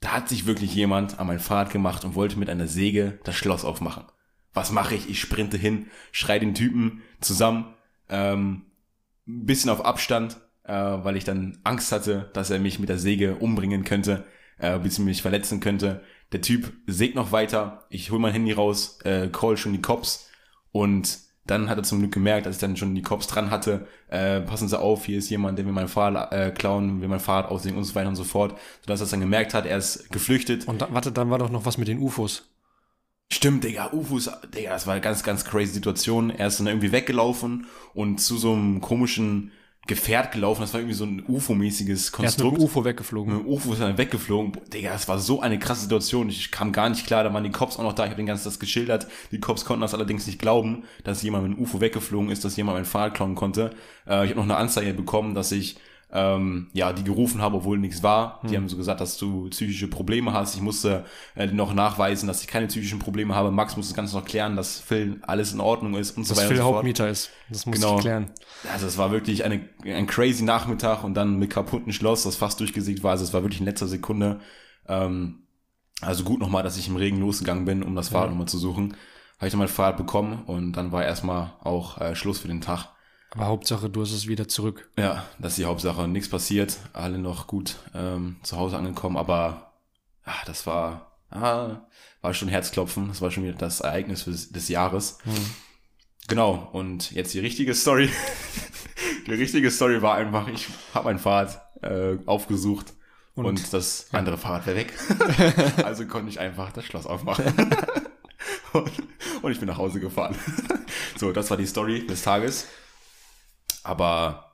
[0.00, 3.36] Da hat sich wirklich jemand an mein Fahrrad gemacht und wollte mit einer Säge das
[3.36, 4.04] Schloss aufmachen.
[4.56, 5.10] Was mache ich?
[5.10, 7.74] Ich sprinte hin, schrei den Typen zusammen,
[8.08, 8.62] ähm,
[9.28, 12.98] ein bisschen auf Abstand, äh, weil ich dann Angst hatte, dass er mich mit der
[12.98, 14.24] Säge umbringen könnte,
[14.58, 16.00] äh, beziehungsweise mich verletzen könnte.
[16.32, 20.30] Der Typ sägt noch weiter, ich hol mein Handy raus, äh, call schon die Cops
[20.72, 23.86] und dann hat er zum Glück gemerkt, als ich dann schon die Cops dran hatte,
[24.08, 27.20] äh, passen Sie auf, hier ist jemand, der will mein Fahrrad äh, klauen, will mein
[27.20, 28.58] Fahrrad aussehen und so weiter und so fort.
[28.80, 30.66] Sodass er es dann gemerkt hat, er ist geflüchtet.
[30.66, 32.48] Und da, warte, dann war doch noch was mit den UFOs.
[33.32, 36.30] Stimmt, Digga, Ufus, Digga, das war eine ganz, ganz crazy Situation.
[36.30, 39.52] Er ist dann irgendwie weggelaufen und zu so einem komischen,
[39.86, 42.58] Gefährt gelaufen, das war irgendwie so ein UFO-mäßiges Er ist mit Konstrukt.
[42.58, 43.36] UFO weggeflogen.
[43.36, 44.52] Mit UFO ist dann weggeflogen.
[44.72, 46.28] Digga, das war so eine krasse Situation.
[46.28, 48.02] Ich kam gar nicht klar, da waren die Cops auch noch da.
[48.02, 49.06] Ich habe den ganzen das geschildert.
[49.30, 52.56] Die Cops konnten das allerdings nicht glauben, dass jemand mit dem UFO weggeflogen ist, dass
[52.56, 53.70] jemand mein Fahrrad klauen konnte.
[54.08, 55.76] Äh, ich habe noch eine Anzeige bekommen, dass ich
[56.12, 58.40] ähm, ja die gerufen habe, obwohl nichts war.
[58.48, 60.54] Die haben so gesagt, dass du psychische Probleme hast.
[60.54, 61.04] Ich musste
[61.34, 63.50] äh, noch nachweisen, dass ich keine psychischen Probleme habe.
[63.50, 66.44] Max muss das Ganze noch klären, dass Phil alles in Ordnung ist und so dass
[66.44, 66.76] weiter Phil und so fort.
[66.76, 67.30] Hauptmieter ist.
[67.50, 67.96] Das muss Genau.
[67.96, 68.30] ich klären.
[68.72, 72.60] Also es war wirklich eine, ein crazy Nachmittag und dann mit kaputten Schloss, das fast
[72.60, 73.10] durchgesiegt war.
[73.10, 74.40] Also es war wirklich in letzter Sekunde.
[74.88, 75.40] Ähm,
[76.00, 78.96] also gut nochmal, dass ich im Regen losgegangen bin, um das Fahrrad nochmal zu suchen.
[79.38, 82.60] Habe ich dann mein Fahrrad bekommen und dann war erstmal auch äh, Schluss für den
[82.60, 82.88] Tag.
[83.36, 84.88] Aber Hauptsache, du hast es wieder zurück.
[84.96, 86.08] Ja, das ist die Hauptsache.
[86.08, 89.72] Nichts passiert, alle noch gut ähm, zu Hause angekommen, aber
[90.24, 91.82] ah, das war, ah,
[92.22, 93.08] war schon Herzklopfen.
[93.08, 95.18] Das war schon wieder das Ereignis des, des Jahres.
[96.28, 98.08] Genau, und jetzt die richtige Story.
[99.26, 102.94] die richtige Story war einfach, ich habe mein Fahrrad äh, aufgesucht
[103.34, 104.94] und, das andere Fahrrad wäre weg.
[105.84, 107.44] also konnte ich einfach das Schloss aufmachen.
[108.72, 108.92] und,
[109.42, 110.34] und ich bin nach Hause gefahren.
[111.18, 112.66] so, das war die Story des Tages.
[113.86, 114.52] Aber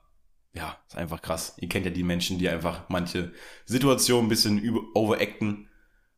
[0.53, 1.55] ja, ist einfach krass.
[1.57, 3.33] Ihr kennt ja die Menschen, die einfach manche
[3.65, 5.69] Situationen ein bisschen über overacten.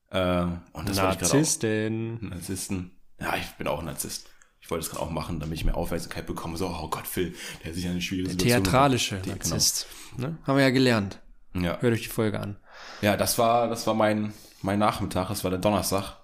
[0.10, 0.42] Äh,
[0.74, 1.34] und das wollte ich auch.
[1.34, 2.30] Narzissten.
[2.30, 2.92] Narzissten.
[3.20, 4.30] Ja, ich bin auch ein Narzisst.
[4.60, 6.58] Ich wollte es gerade auch machen, damit ich mehr Aufmerksamkeit bekomme.
[6.58, 8.64] So, oh Gott, Phil, der hat sich eine schwierige Situation.
[8.64, 9.88] Theatralische Die- Narzisst.
[10.18, 10.38] Ne?
[10.44, 11.22] Haben wir ja gelernt.
[11.54, 11.68] Genau.
[11.68, 11.80] Ja.
[11.80, 12.58] Hört euch die Folge an.
[13.02, 15.30] ja, das war, das war mein, mein Nachmittag.
[15.30, 16.18] Das war der Donnerstag.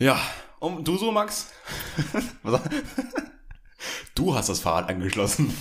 [0.00, 0.18] Ja,
[0.58, 1.52] und du so, Max?
[4.14, 5.52] Du hast das Fahrrad angeschlossen.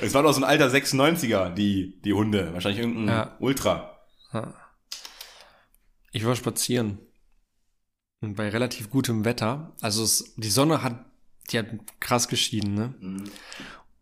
[0.00, 2.52] es war doch so ein alter 96er, die, die Hunde.
[2.52, 3.36] Wahrscheinlich irgendein Ja.
[3.38, 3.98] Ultra.
[6.12, 6.98] Ich war spazieren.
[8.20, 9.74] Und bei relativ gutem Wetter.
[9.80, 11.04] Also es, die Sonne hat,
[11.50, 11.66] die hat
[12.00, 12.94] krass geschieden, ne?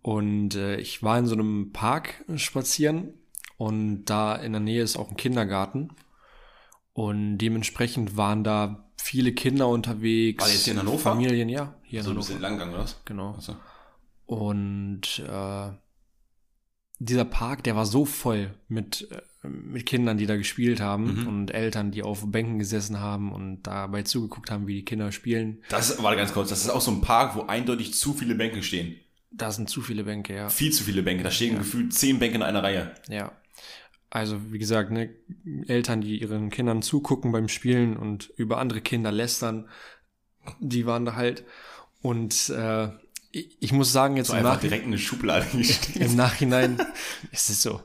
[0.02, 3.14] Und äh, ich war in so einem Park spazieren
[3.56, 5.90] und da in der Nähe ist auch ein Kindergarten.
[6.92, 10.42] Und dementsprechend waren da viele Kinder unterwegs.
[10.42, 10.98] War jetzt hier in Hannover?
[10.98, 12.26] Familien, ja, hier in So ein Hannover.
[12.28, 13.00] bisschen langgang, oder was?
[13.04, 13.30] Genau.
[13.34, 13.56] Achso.
[14.26, 15.70] Und äh,
[16.98, 21.26] dieser Park, der war so voll mit, äh, mit Kindern, die da gespielt haben Mhm.
[21.28, 25.62] und Eltern, die auf Bänken gesessen haben und dabei zugeguckt haben, wie die Kinder spielen.
[25.68, 28.62] Das, warte ganz kurz, das ist auch so ein Park, wo eindeutig zu viele Bänke
[28.62, 28.96] stehen.
[29.30, 30.48] Da sind zu viele Bänke, ja.
[30.48, 31.24] Viel zu viele Bänke.
[31.24, 32.94] Da stehen gefühlt zehn Bänke in einer Reihe.
[33.08, 33.32] Ja.
[34.14, 35.12] Also, wie gesagt, ne,
[35.66, 39.68] Eltern, die ihren Kindern zugucken beim Spielen und über andere Kinder lästern,
[40.60, 41.44] die waren da halt.
[42.00, 42.90] Und äh,
[43.32, 45.44] ich, muss sagen, jetzt So im, einfach Nach direkt in eine Schublade
[45.96, 46.80] im Nachhinein
[47.32, 47.82] ist es so.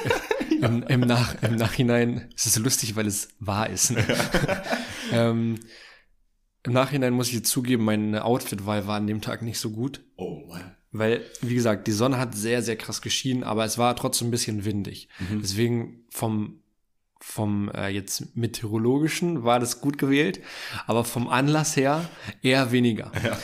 [0.60, 3.90] Im, im, Nach, Im Nachhinein ist es lustig, weil es wahr ist.
[3.90, 4.06] Ne?
[5.12, 5.58] ähm,
[6.62, 10.04] Im Nachhinein muss ich jetzt zugeben, meine Outfitwahl war an dem Tag nicht so gut.
[10.14, 10.76] Oh Mann.
[10.92, 14.30] Weil, wie gesagt, die Sonne hat sehr, sehr krass geschienen, aber es war trotzdem ein
[14.32, 15.08] bisschen windig.
[15.30, 15.40] Mhm.
[15.40, 16.58] Deswegen vom,
[17.18, 20.40] vom äh, jetzt meteorologischen war das gut gewählt,
[20.86, 22.08] aber vom Anlass her
[22.42, 23.10] eher weniger.
[23.24, 23.38] Ja.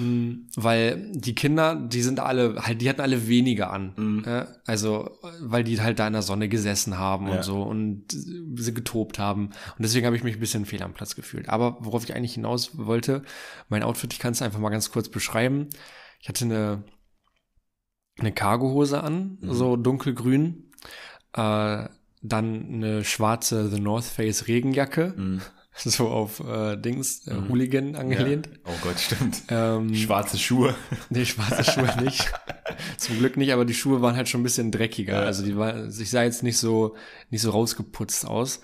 [0.00, 3.92] Mm, Weil die Kinder, die sind alle, halt, die hatten alle weniger an.
[3.96, 4.24] Mhm.
[4.24, 7.36] Äh, also, weil die halt da in der Sonne gesessen haben Ja.
[7.36, 9.46] und so und sie getobt haben.
[9.46, 11.48] Und deswegen habe ich mich ein bisschen fehl am Platz gefühlt.
[11.48, 13.22] Aber worauf ich eigentlich hinaus wollte,
[13.68, 15.68] mein Outfit, ich kann es einfach mal ganz kurz beschreiben.
[16.20, 16.84] Ich hatte eine,
[18.18, 19.52] eine Cargohose an, Mhm.
[19.52, 20.70] so dunkelgrün.
[21.34, 21.88] Äh,
[22.20, 25.40] dann eine schwarze The North Face Regenjacke, Mhm.
[25.76, 27.48] so auf äh, Dings, äh, Mhm.
[27.48, 28.46] Hooligan angelehnt.
[28.48, 28.52] Ja.
[28.72, 29.42] Oh Gott, stimmt.
[29.48, 30.74] Ähm, Schwarze Schuhe.
[31.10, 32.32] Nee, schwarze Schuhe nicht.
[32.96, 35.20] Zum Glück nicht, aber die Schuhe waren halt schon ein bisschen dreckiger.
[35.20, 35.26] Ja.
[35.26, 36.96] Also die war, ich sah jetzt nicht so,
[37.30, 38.60] nicht so rausgeputzt aus.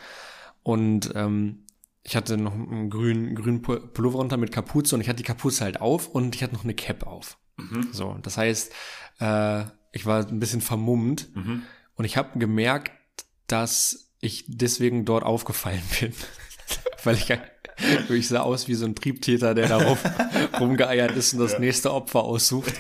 [0.65, 1.65] Und ähm,
[2.03, 5.23] ich hatte noch einen grünen, grünen Pu- Pullover runter mit Kapuze und ich hatte die
[5.23, 7.39] Kapuze halt auf und ich hatte noch eine Cap auf.
[7.57, 7.89] Mhm.
[7.93, 8.73] So, das heißt,
[9.21, 11.63] äh, ich war ein bisschen vermummt Mhm.
[11.95, 12.91] und ich habe gemerkt,
[13.47, 16.13] dass ich deswegen dort aufgefallen bin.
[17.05, 17.29] Weil ich,
[18.11, 19.99] ich sah aus wie so ein Triebtäter, der darauf
[20.59, 22.73] rumgeeiert ist und das nächste Opfer aussucht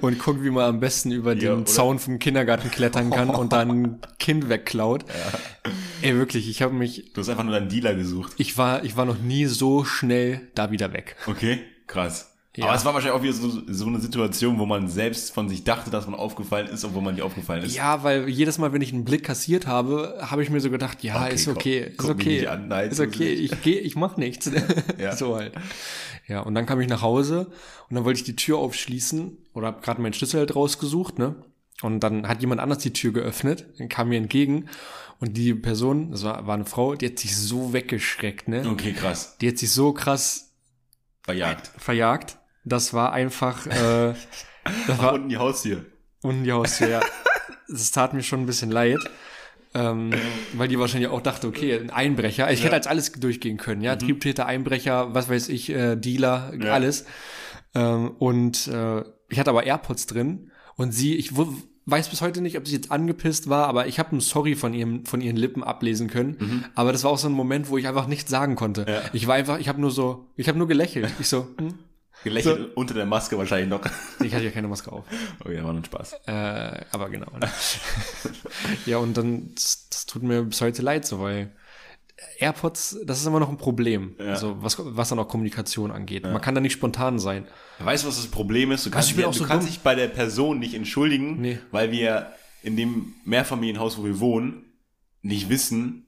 [0.00, 3.30] und guckt, wie man am besten über den Ja, oder- Zaun vom Kindergarten klettern kann
[3.34, 5.04] und dann ein Kind wegklaut.
[6.02, 8.32] Ey, wirklich, ich habe mich, Du hast einfach nur deinen Dealer gesucht.
[8.38, 11.16] ich war, ich war noch nie so schnell da wieder weg.
[11.26, 12.32] Okay, krass.
[12.56, 12.66] Ja.
[12.66, 15.62] Aber es war wahrscheinlich auch wieder so, so eine Situation, wo man selbst von sich
[15.62, 17.76] dachte, dass man aufgefallen ist, obwohl man nicht aufgefallen ist.
[17.76, 21.04] Ja, weil jedes Mal, wenn ich einen Blick kassiert habe, habe ich mir so gedacht,
[21.04, 23.78] ja, Okay, ist komm, okay, ist guck mich okay, an, nein, ist okay, ich gehe,
[23.78, 24.50] ich mach nichts.
[24.98, 25.14] Ja.
[25.16, 25.52] So halt.
[26.26, 27.46] Ja, und dann kam ich nach Hause
[27.88, 31.36] und dann wollte ich die Tür aufschließen oder habe gerade meinen Schlüssel halt rausgesucht, ne?
[31.82, 34.68] Und dann hat jemand anders die Tür geöffnet, dann kam mir entgegen
[35.18, 38.68] und die Person, das war, war eine Frau, die hat sich so weggeschreckt, ne?
[38.68, 39.36] Okay, krass.
[39.40, 40.50] Die hat sich so krass
[41.22, 41.70] Verjagt.
[41.78, 42.38] verjagt.
[42.64, 44.14] Das war einfach, äh,
[44.86, 45.84] Das war unten die Haustür.
[46.22, 47.00] unten die Haustür, ja.
[47.72, 48.98] Es tat mir schon ein bisschen leid.
[49.72, 50.10] Ähm,
[50.54, 52.50] weil die wahrscheinlich auch dachte, okay, ein Einbrecher.
[52.50, 53.94] Ich hätte als alles durchgehen können, ja.
[53.94, 56.72] Triebtäter, Einbrecher, was weiß ich, äh, Dealer, Ja.
[56.72, 57.04] alles.
[57.76, 61.30] Ähm, und äh, ich hatte aber AirPods drin und sie, ich
[61.86, 64.74] weiß bis heute nicht, ob sie jetzt angepisst war, aber ich habe ein Sorry von
[64.74, 66.64] ihrem, von ihren Lippen ablesen können.
[66.74, 68.86] Aber das war auch so ein Moment, wo ich einfach nichts sagen konnte.
[68.88, 69.02] Ja.
[69.12, 71.12] Ich war einfach, ich habe nur so, ich habe nur gelächelt.
[71.20, 71.74] Ich so, hm?
[72.24, 73.80] Gelächelt unter der Maske wahrscheinlich noch.
[74.22, 75.04] ich hatte ja keine Maske auf.
[75.44, 76.14] Okay, war noch Spaß.
[76.26, 77.30] Äh, aber genau.
[77.40, 77.48] Ne?
[78.86, 81.50] ja, und dann, das, das tut mir bis heute leid, so, weil
[82.38, 84.14] AirPods, das ist immer noch ein Problem.
[84.18, 84.26] Ja.
[84.26, 86.24] Also, was, was dann auch Kommunikation angeht.
[86.24, 87.46] Man kann da nicht spontan sein.
[87.78, 88.84] Weißt du, was das Problem ist?
[88.84, 91.58] Du kannst, dich, auch du so kannst dich bei der Person nicht entschuldigen, Nee.
[91.70, 94.64] weil wir in dem Mehrfamilienhaus, wo wir wohnen,
[95.22, 96.06] nicht wissen,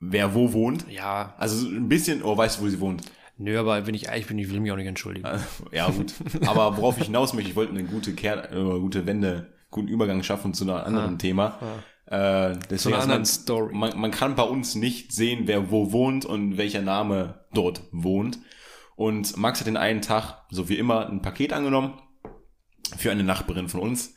[0.00, 0.86] wer wo wohnt.
[0.90, 3.02] Ja, Also so ein bisschen, oh, weißt du, wo sie wohnt?
[3.38, 5.28] Nö, aber wenn ich ehrlich bin, ich will mich auch nicht entschuldigen.
[5.72, 6.14] Ja, gut.
[6.46, 10.22] Aber worauf ich hinaus möchte, ich wollte eine gute Kehr, äh, gute Wende, guten Übergang
[10.22, 11.58] schaffen zu einem anderen Thema.
[12.06, 13.74] Äh, deswegen Zu einer also anderen man, Story.
[13.74, 18.38] Man, man kann bei uns nicht sehen, wer wo wohnt und welcher Name dort wohnt.
[18.96, 22.00] Und Max hat den einen Tag, so wie immer, ein Paket angenommen
[22.96, 24.16] für eine Nachbarin von uns.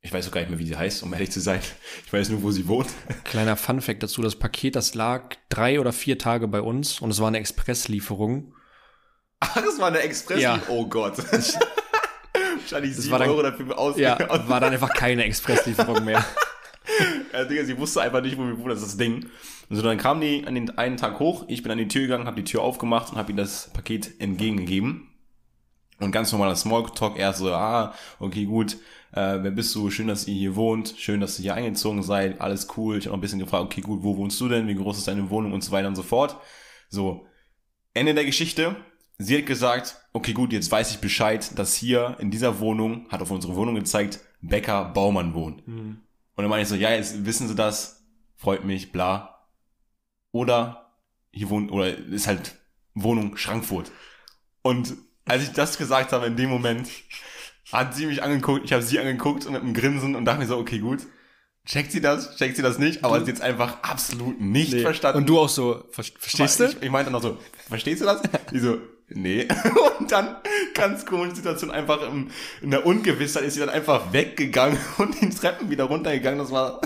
[0.00, 1.60] Ich weiß auch gar nicht mehr, wie sie heißt, um ehrlich zu sein.
[2.06, 2.88] Ich weiß nur, wo sie wohnt.
[3.24, 7.20] Kleiner Funfact dazu, das Paket, das lag drei oder vier Tage bei uns und es
[7.20, 8.54] war eine Expresslieferung.
[9.40, 10.40] Ach, es war eine Express.
[10.40, 10.60] Ja.
[10.68, 11.18] Oh Gott.
[11.22, 13.98] Wahrscheinlich sieben war dann- Euro dafür aus.
[13.98, 14.18] Ja,
[14.48, 16.24] war dann einfach keine Expresslieferung mehr.
[17.32, 19.26] Ja, Digga, sie wusste einfach nicht, wo wir wohnen, das ist das Ding.
[19.68, 22.02] Und so, dann kam die an den einen Tag hoch, ich bin an die Tür
[22.02, 25.10] gegangen, habe die Tür aufgemacht und habe ihr das Paket entgegengegeben.
[26.00, 28.78] Und ganz normaler Smalltalk, erst so, ah, okay, gut,
[29.12, 29.90] äh, wer bist du?
[29.90, 32.98] Schön, dass ihr hier wohnt, schön, dass ihr hier eingezogen seid, alles cool.
[32.98, 34.68] Ich habe noch ein bisschen gefragt, okay, gut, wo wohnst du denn?
[34.68, 36.38] Wie groß ist deine Wohnung und so weiter und so fort.
[36.88, 37.26] So,
[37.94, 38.76] Ende der Geschichte.
[39.18, 43.20] Sie hat gesagt, okay, gut, jetzt weiß ich Bescheid, dass hier in dieser Wohnung, hat
[43.20, 45.66] auf unsere Wohnung gezeigt, Becker Baumann wohnt.
[45.66, 46.02] Und
[46.36, 48.04] dann meine ich so, ja, jetzt wissen sie das,
[48.36, 49.44] freut mich, bla.
[50.30, 50.92] Oder
[51.32, 52.54] hier wohnt, oder ist halt
[52.94, 53.90] Wohnung Schrankfurt.
[54.62, 54.94] Und
[55.24, 56.88] als ich das gesagt habe, in dem Moment,
[57.72, 60.46] hat sie mich angeguckt, ich habe sie angeguckt und mit einem Grinsen und dachte mir
[60.46, 61.00] so, okay, gut.
[61.66, 64.80] Checkt sie das, checkt sie das nicht, aber sie jetzt einfach absolut nicht Nee.
[64.80, 65.18] verstanden.
[65.18, 66.64] Und du auch so, ver verstehst du?
[66.64, 67.36] Ich, ich meinte dann auch so,
[67.68, 68.22] verstehst du das?
[68.50, 68.78] Die so,
[69.10, 69.46] nee.
[69.98, 70.36] Und dann,
[70.72, 72.30] ganz komische Situation, einfach im,
[72.62, 76.38] in der Ungewissheit ist sie dann einfach weggegangen und die Treppen wieder runtergegangen.
[76.38, 76.80] Das war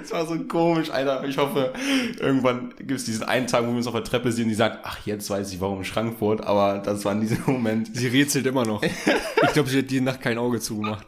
[0.00, 1.24] das war so komisch, Alter.
[1.24, 1.72] Ich hoffe,
[2.18, 4.80] irgendwann gibt es diesen einen Tag, wo wir uns auf der Treppe sehen, die sagt,
[4.84, 7.94] ach, jetzt weiß ich, warum Schrankfurt, aber das war in diesem Moment.
[7.96, 8.82] Sie rätselt immer noch.
[8.82, 11.06] Ich glaube, sie hat die Nacht kein Auge zugemacht.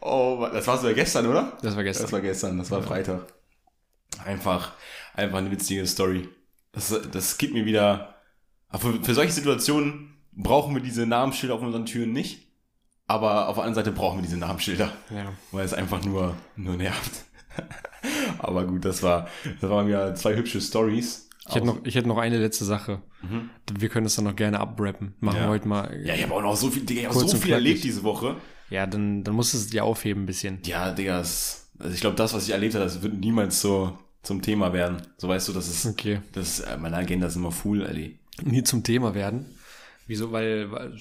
[0.00, 1.52] Oh, das war sogar gestern, oder?
[1.62, 2.04] Das war gestern.
[2.04, 3.20] Das war gestern, das war Freitag.
[4.24, 4.72] Einfach,
[5.14, 6.28] einfach eine witzige Story.
[6.72, 8.14] Das, das gibt mir wieder.
[8.78, 12.46] Für, für solche Situationen brauchen wir diese Namensschilder auf unseren Türen nicht.
[13.06, 15.32] Aber auf der anderen Seite brauchen wir diese Namensschilder, Ja.
[15.50, 17.24] weil es einfach nur, nur nervt.
[18.38, 19.28] aber gut, das war,
[19.60, 21.28] das waren wieder zwei hübsche Stories.
[21.48, 23.02] Ich hätte, noch, ich hätte noch eine letzte Sache.
[23.76, 25.14] Wir können es dann noch gerne abrappen.
[25.20, 25.42] Machen Ja.
[25.44, 26.00] wir heute mal.
[26.04, 28.36] Ja, ich habe auch noch so viel, Digga, ich habe so viel erlebt diese Woche.
[28.70, 30.60] Ja, dann, dann musst du es dir aufheben ein bisschen.
[30.64, 33.98] Ja, Digga, das, also ich glaube, das, was ich erlebt habe, das wird niemals so
[34.22, 34.98] zum Thema werden.
[35.16, 36.20] So weißt du, das ist, Okay.
[36.32, 38.10] das, äh, meine Agenda ist immer full, Alter.
[38.44, 39.46] Nie zum Thema werden.
[40.06, 40.30] Wieso?
[40.30, 40.92] Weil, weil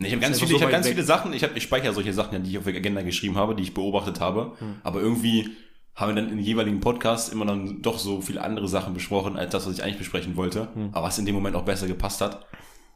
[0.00, 0.92] ich habe ganz, viele, so ich hab ganz weg.
[0.94, 3.36] viele Sachen, ich, hab, ich speichere solche Sachen, ja, die ich auf der Agenda geschrieben
[3.36, 4.52] habe, die ich beobachtet habe.
[4.84, 5.50] Aber irgendwie
[5.98, 9.50] haben wir dann in jeweiligen Podcast immer dann doch so viele andere Sachen besprochen, als
[9.50, 10.68] das, was ich eigentlich besprechen wollte.
[10.92, 12.46] Aber was in dem Moment auch besser gepasst hat.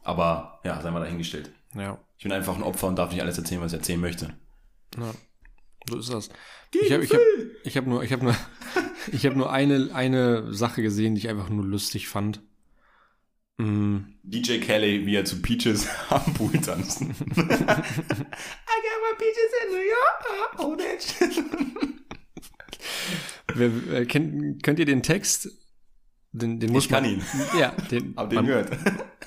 [0.03, 1.51] Aber ja, sei mal dahingestellt.
[1.75, 4.33] ja, Ich bin einfach ein Opfer und darf nicht alles erzählen, was ich erzählen möchte.
[4.97, 5.11] ja,
[5.89, 6.29] so ist das.
[6.73, 7.19] Ich habe ich hab,
[7.65, 8.35] ich hab nur, ich habe nur,
[9.11, 12.41] ich habe nur eine, eine Sache gesehen, die ich einfach nur lustig fand.
[13.57, 17.11] Mm, DJ Kelly, wie er zu Peaches am Pool tanzen.
[17.35, 20.57] I got my Peaches in New York.
[20.57, 21.43] Oh, that shit.
[23.53, 25.49] Wer, wer, kennt, könnt ihr den Text?
[26.31, 27.23] Den, den muss Ich kann man, ihn.
[27.59, 28.71] Ja, den, Hab den man, gehört.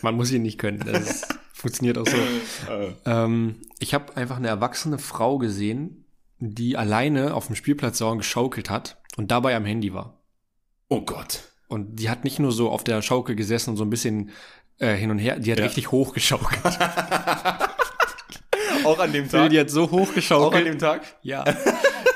[0.02, 0.80] man muss ihn nicht können.
[0.84, 2.16] Das ist, funktioniert auch so.
[2.72, 6.04] Äh, Ähm, ich habe einfach eine erwachsene Frau gesehen,
[6.38, 10.20] die alleine auf dem Spielplatz sauer geschaukelt hat und dabei am Handy war.
[10.88, 11.44] oh Gott.
[11.68, 14.30] Und die hat nicht nur so auf der Schaukel gesessen und so ein bisschen
[14.78, 15.64] äh, hin und her, die hat Ja.
[15.64, 16.60] richtig hochgeschaukelt.
[18.84, 19.50] Auch an dem Tag.
[19.50, 21.02] Die hat so Auch an dem Tag.
[21.22, 21.44] Ja,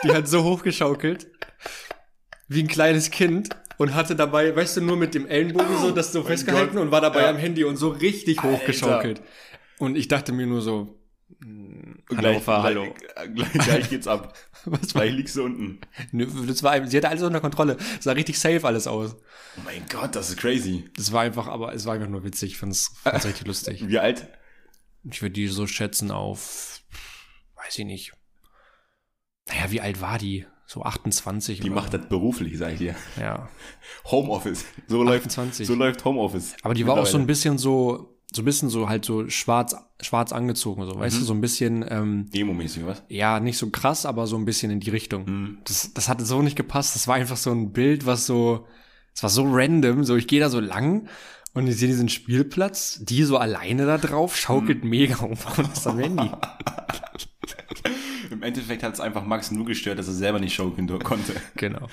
[0.04, 1.28] die hat so hochgeschaukelt.
[2.48, 3.48] Wie ein kleines Kind.
[3.78, 6.82] Und hatte dabei, weißt du, nur mit dem Ellenbogen so das so festgehalten Gott.
[6.84, 7.30] und war dabei Ja.
[7.30, 8.52] am Handy und so richtig Alter.
[8.52, 9.22] hochgeschaukelt.
[9.78, 10.98] Und ich dachte mir nur so,
[11.40, 12.94] hallo, Gleich, gleich, hallo.
[13.34, 14.36] Gleich, gleich geht's ab.
[14.66, 15.80] Was war Gleich liegst du unten.
[16.46, 17.78] Das war, sie hatte alles unter Kontrolle.
[17.98, 19.16] Es sah richtig safe alles aus.
[19.56, 20.84] Oh mein Gott, das ist crazy.
[20.96, 22.50] Das war einfach, aber es war einfach nur witzig.
[22.52, 23.88] Ich fand's, fand's richtig lustig.
[23.88, 24.28] Wie alt?
[25.10, 26.82] Ich würde die so schätzen auf,
[27.56, 28.12] weiß ich nicht.
[29.50, 30.46] Naja, wie alt war die?
[30.66, 31.60] So 28.
[31.60, 32.94] Die oder macht das beruflich, sag ich dir.
[33.20, 33.48] Ja.
[34.04, 34.64] Homeoffice.
[34.86, 35.66] So läuft, 28.
[35.66, 36.54] so läuft Homeoffice.
[36.62, 39.74] Aber die war auch so ein bisschen so, so ein bisschen so halt so schwarz,
[40.00, 41.00] schwarz angezogen, so, Mhm.
[41.00, 43.02] weißt du, so ein bisschen, ähm, Emo-mäßig, was?
[43.08, 45.24] ja, nicht so krass, aber so ein bisschen in die Richtung.
[45.24, 45.58] Mhm.
[45.64, 46.94] Das, das hatte so nicht gepasst.
[46.94, 48.68] Das war einfach so ein Bild, was so,
[49.12, 50.04] es war so random.
[50.04, 51.08] So, ich gehe da so lang
[51.52, 54.90] und ich sehe diesen Spielplatz, die so alleine da drauf, schaukelt Mhm.
[54.90, 56.30] mega um und ist am Handy.
[58.30, 61.34] Im Endeffekt hat es einfach Max nur gestört, dass er selber nicht schaukeln do- konnte.
[61.56, 61.88] Genau.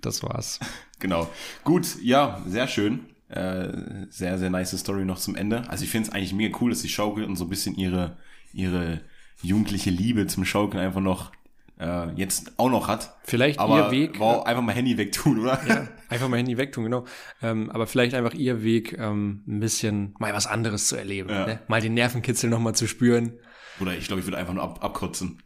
[0.00, 0.58] Das war's.
[0.98, 1.28] Genau.
[1.64, 3.06] Gut, ja, sehr schön.
[3.28, 5.68] Äh, sehr, sehr nice Story noch zum Ende.
[5.68, 8.16] Also ich finde es eigentlich mega cool, dass sie schaukelt und so ein bisschen ihre,
[8.52, 9.00] ihre
[9.42, 11.32] jugendliche Liebe zum Schaukeln einfach noch
[11.80, 13.16] äh, jetzt auch noch hat.
[13.24, 14.20] Vielleicht Aber ihr Weg.
[14.20, 15.60] wow, einfach mal Handy wegtun, oder?
[15.66, 17.04] Ja, einfach mal Handy wegtun, genau.
[17.42, 21.30] Ähm, aber vielleicht einfach ihr Weg, ähm, ein bisschen mal was anderes zu erleben.
[21.30, 21.46] Ja.
[21.46, 21.58] Ne?
[21.66, 23.32] Mal den Nervenkitzel nochmal zu spüren.
[23.80, 25.42] Oder ich glaube, ich würde einfach nur ab, abkotzen.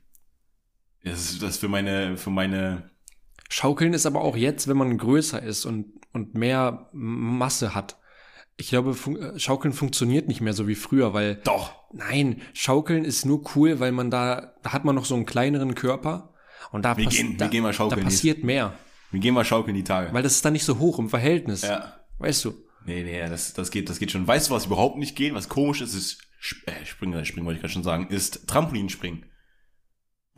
[1.05, 2.91] Das ist das für meine, für meine,
[3.49, 7.97] Schaukeln ist aber auch jetzt, wenn man größer ist und, und mehr Masse hat.
[8.57, 11.73] Ich glaube, fun äh, Schaukeln funktioniert nicht mehr so wie früher, weil doch.
[11.93, 15.75] nein, Schaukeln ist nur cool, weil man da, da hat man noch so einen kleineren
[15.75, 16.35] Körper
[16.73, 18.75] und da, Wir gehen- wir da, gehen mal da schaukeln passiert mehr,
[19.13, 20.13] Wir gehen mal schaukeln die Tage.
[20.13, 21.63] weil das ist dann nicht so hoch im Verhältnis.
[21.63, 21.95] ja.
[22.19, 22.53] Weißt du?
[22.85, 24.27] Nee, nee, das, das geht, das geht schon.
[24.27, 25.33] Weißt du, was überhaupt nicht geht?
[25.35, 26.19] Was komisch ist, ist
[26.67, 29.25] äh, Springen, Springen wollte ich gerade schon sagen, ist Trampolinspringen.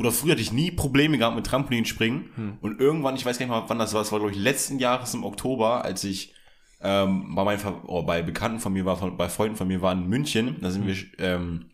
[0.00, 2.30] Oder früher hatte ich nie Probleme gehabt mit Trampolinspringen.
[2.34, 2.58] Hm.
[2.62, 4.78] Und irgendwann, ich weiß gar nicht mal, wann das war, das war, glaube ich, letzten
[4.78, 6.34] Jahres im Oktober, als ich
[6.80, 9.92] ähm, bei, meinen, oh, bei Bekannten von mir war, von, bei Freunden von mir war
[9.92, 11.66] in München, da sind wir ähm,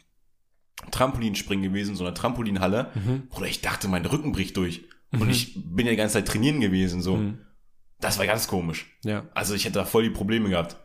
[0.90, 2.90] Trampolinspringen gewesen, so eine Trampolinhalle.
[2.94, 3.28] Mhm.
[3.30, 4.84] Oder ich dachte, mein Rücken bricht durch.
[5.12, 7.16] Und ich bin ja die ganze Zeit trainieren gewesen, so.
[7.16, 7.38] Mhm.
[8.00, 8.98] Das war ganz komisch.
[9.04, 9.26] Ja.
[9.34, 10.76] Also ich hätte da voll die Probleme gehabt.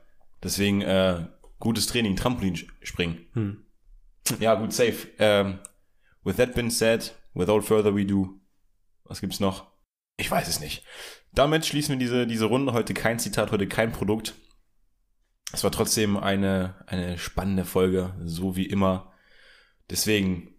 [0.43, 1.25] Deswegen äh,
[1.59, 3.17] gutes Training, Trampolinspringen.
[3.33, 3.65] Hm.
[4.39, 5.07] Ja, gut, safe.
[5.19, 5.59] Ähm,
[6.23, 8.39] with that being said, without further ado,
[9.05, 9.71] was gibt's noch?
[10.17, 10.83] Ich weiß es nicht.
[11.33, 12.73] Damit schließen wir diese, diese Runde.
[12.73, 14.35] Heute kein Zitat, heute kein Produkt.
[15.53, 19.11] Es war trotzdem eine, eine spannende Folge, so wie immer.
[19.89, 20.55] Deswegen,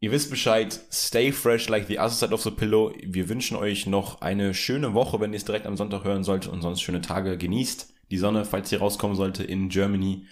[0.00, 2.92] ihr wisst Bescheid, stay fresh like the other side of the pillow.
[3.02, 6.52] Wir wünschen euch noch eine schöne Woche, wenn ihr es direkt am Sonntag hören solltet
[6.52, 7.38] und sonst schöne Tage.
[7.38, 10.26] Genießt die Sonne, falls sie rauskommen sollte in Germany.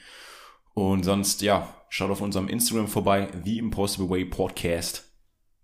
[0.75, 5.06] Und sonst, ja, schaut auf unserem Instagram vorbei, The Impossible Way Podcast.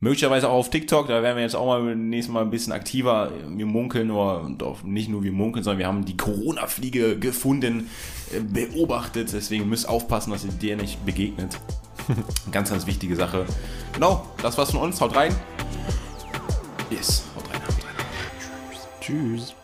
[0.02, 3.30] Möglicherweise auch auf TikTok, da werden wir jetzt auch mal nächstes Mal ein bisschen aktiver.
[3.50, 7.88] Wir munkeln, oder und auch nicht nur wir munkeln, sondern wir haben die Corona-Fliege gefunden,
[8.34, 9.32] äh, beobachtet.
[9.32, 11.56] Deswegen müsst aufpassen, dass ihr der nicht begegnet.
[12.50, 13.46] ganz, ganz wichtige Sache.
[13.92, 15.00] Genau, das war's von uns.
[15.00, 15.32] Haut rein.
[16.90, 17.94] Yes, haut rein, haut rein.
[19.00, 19.54] Tschüss.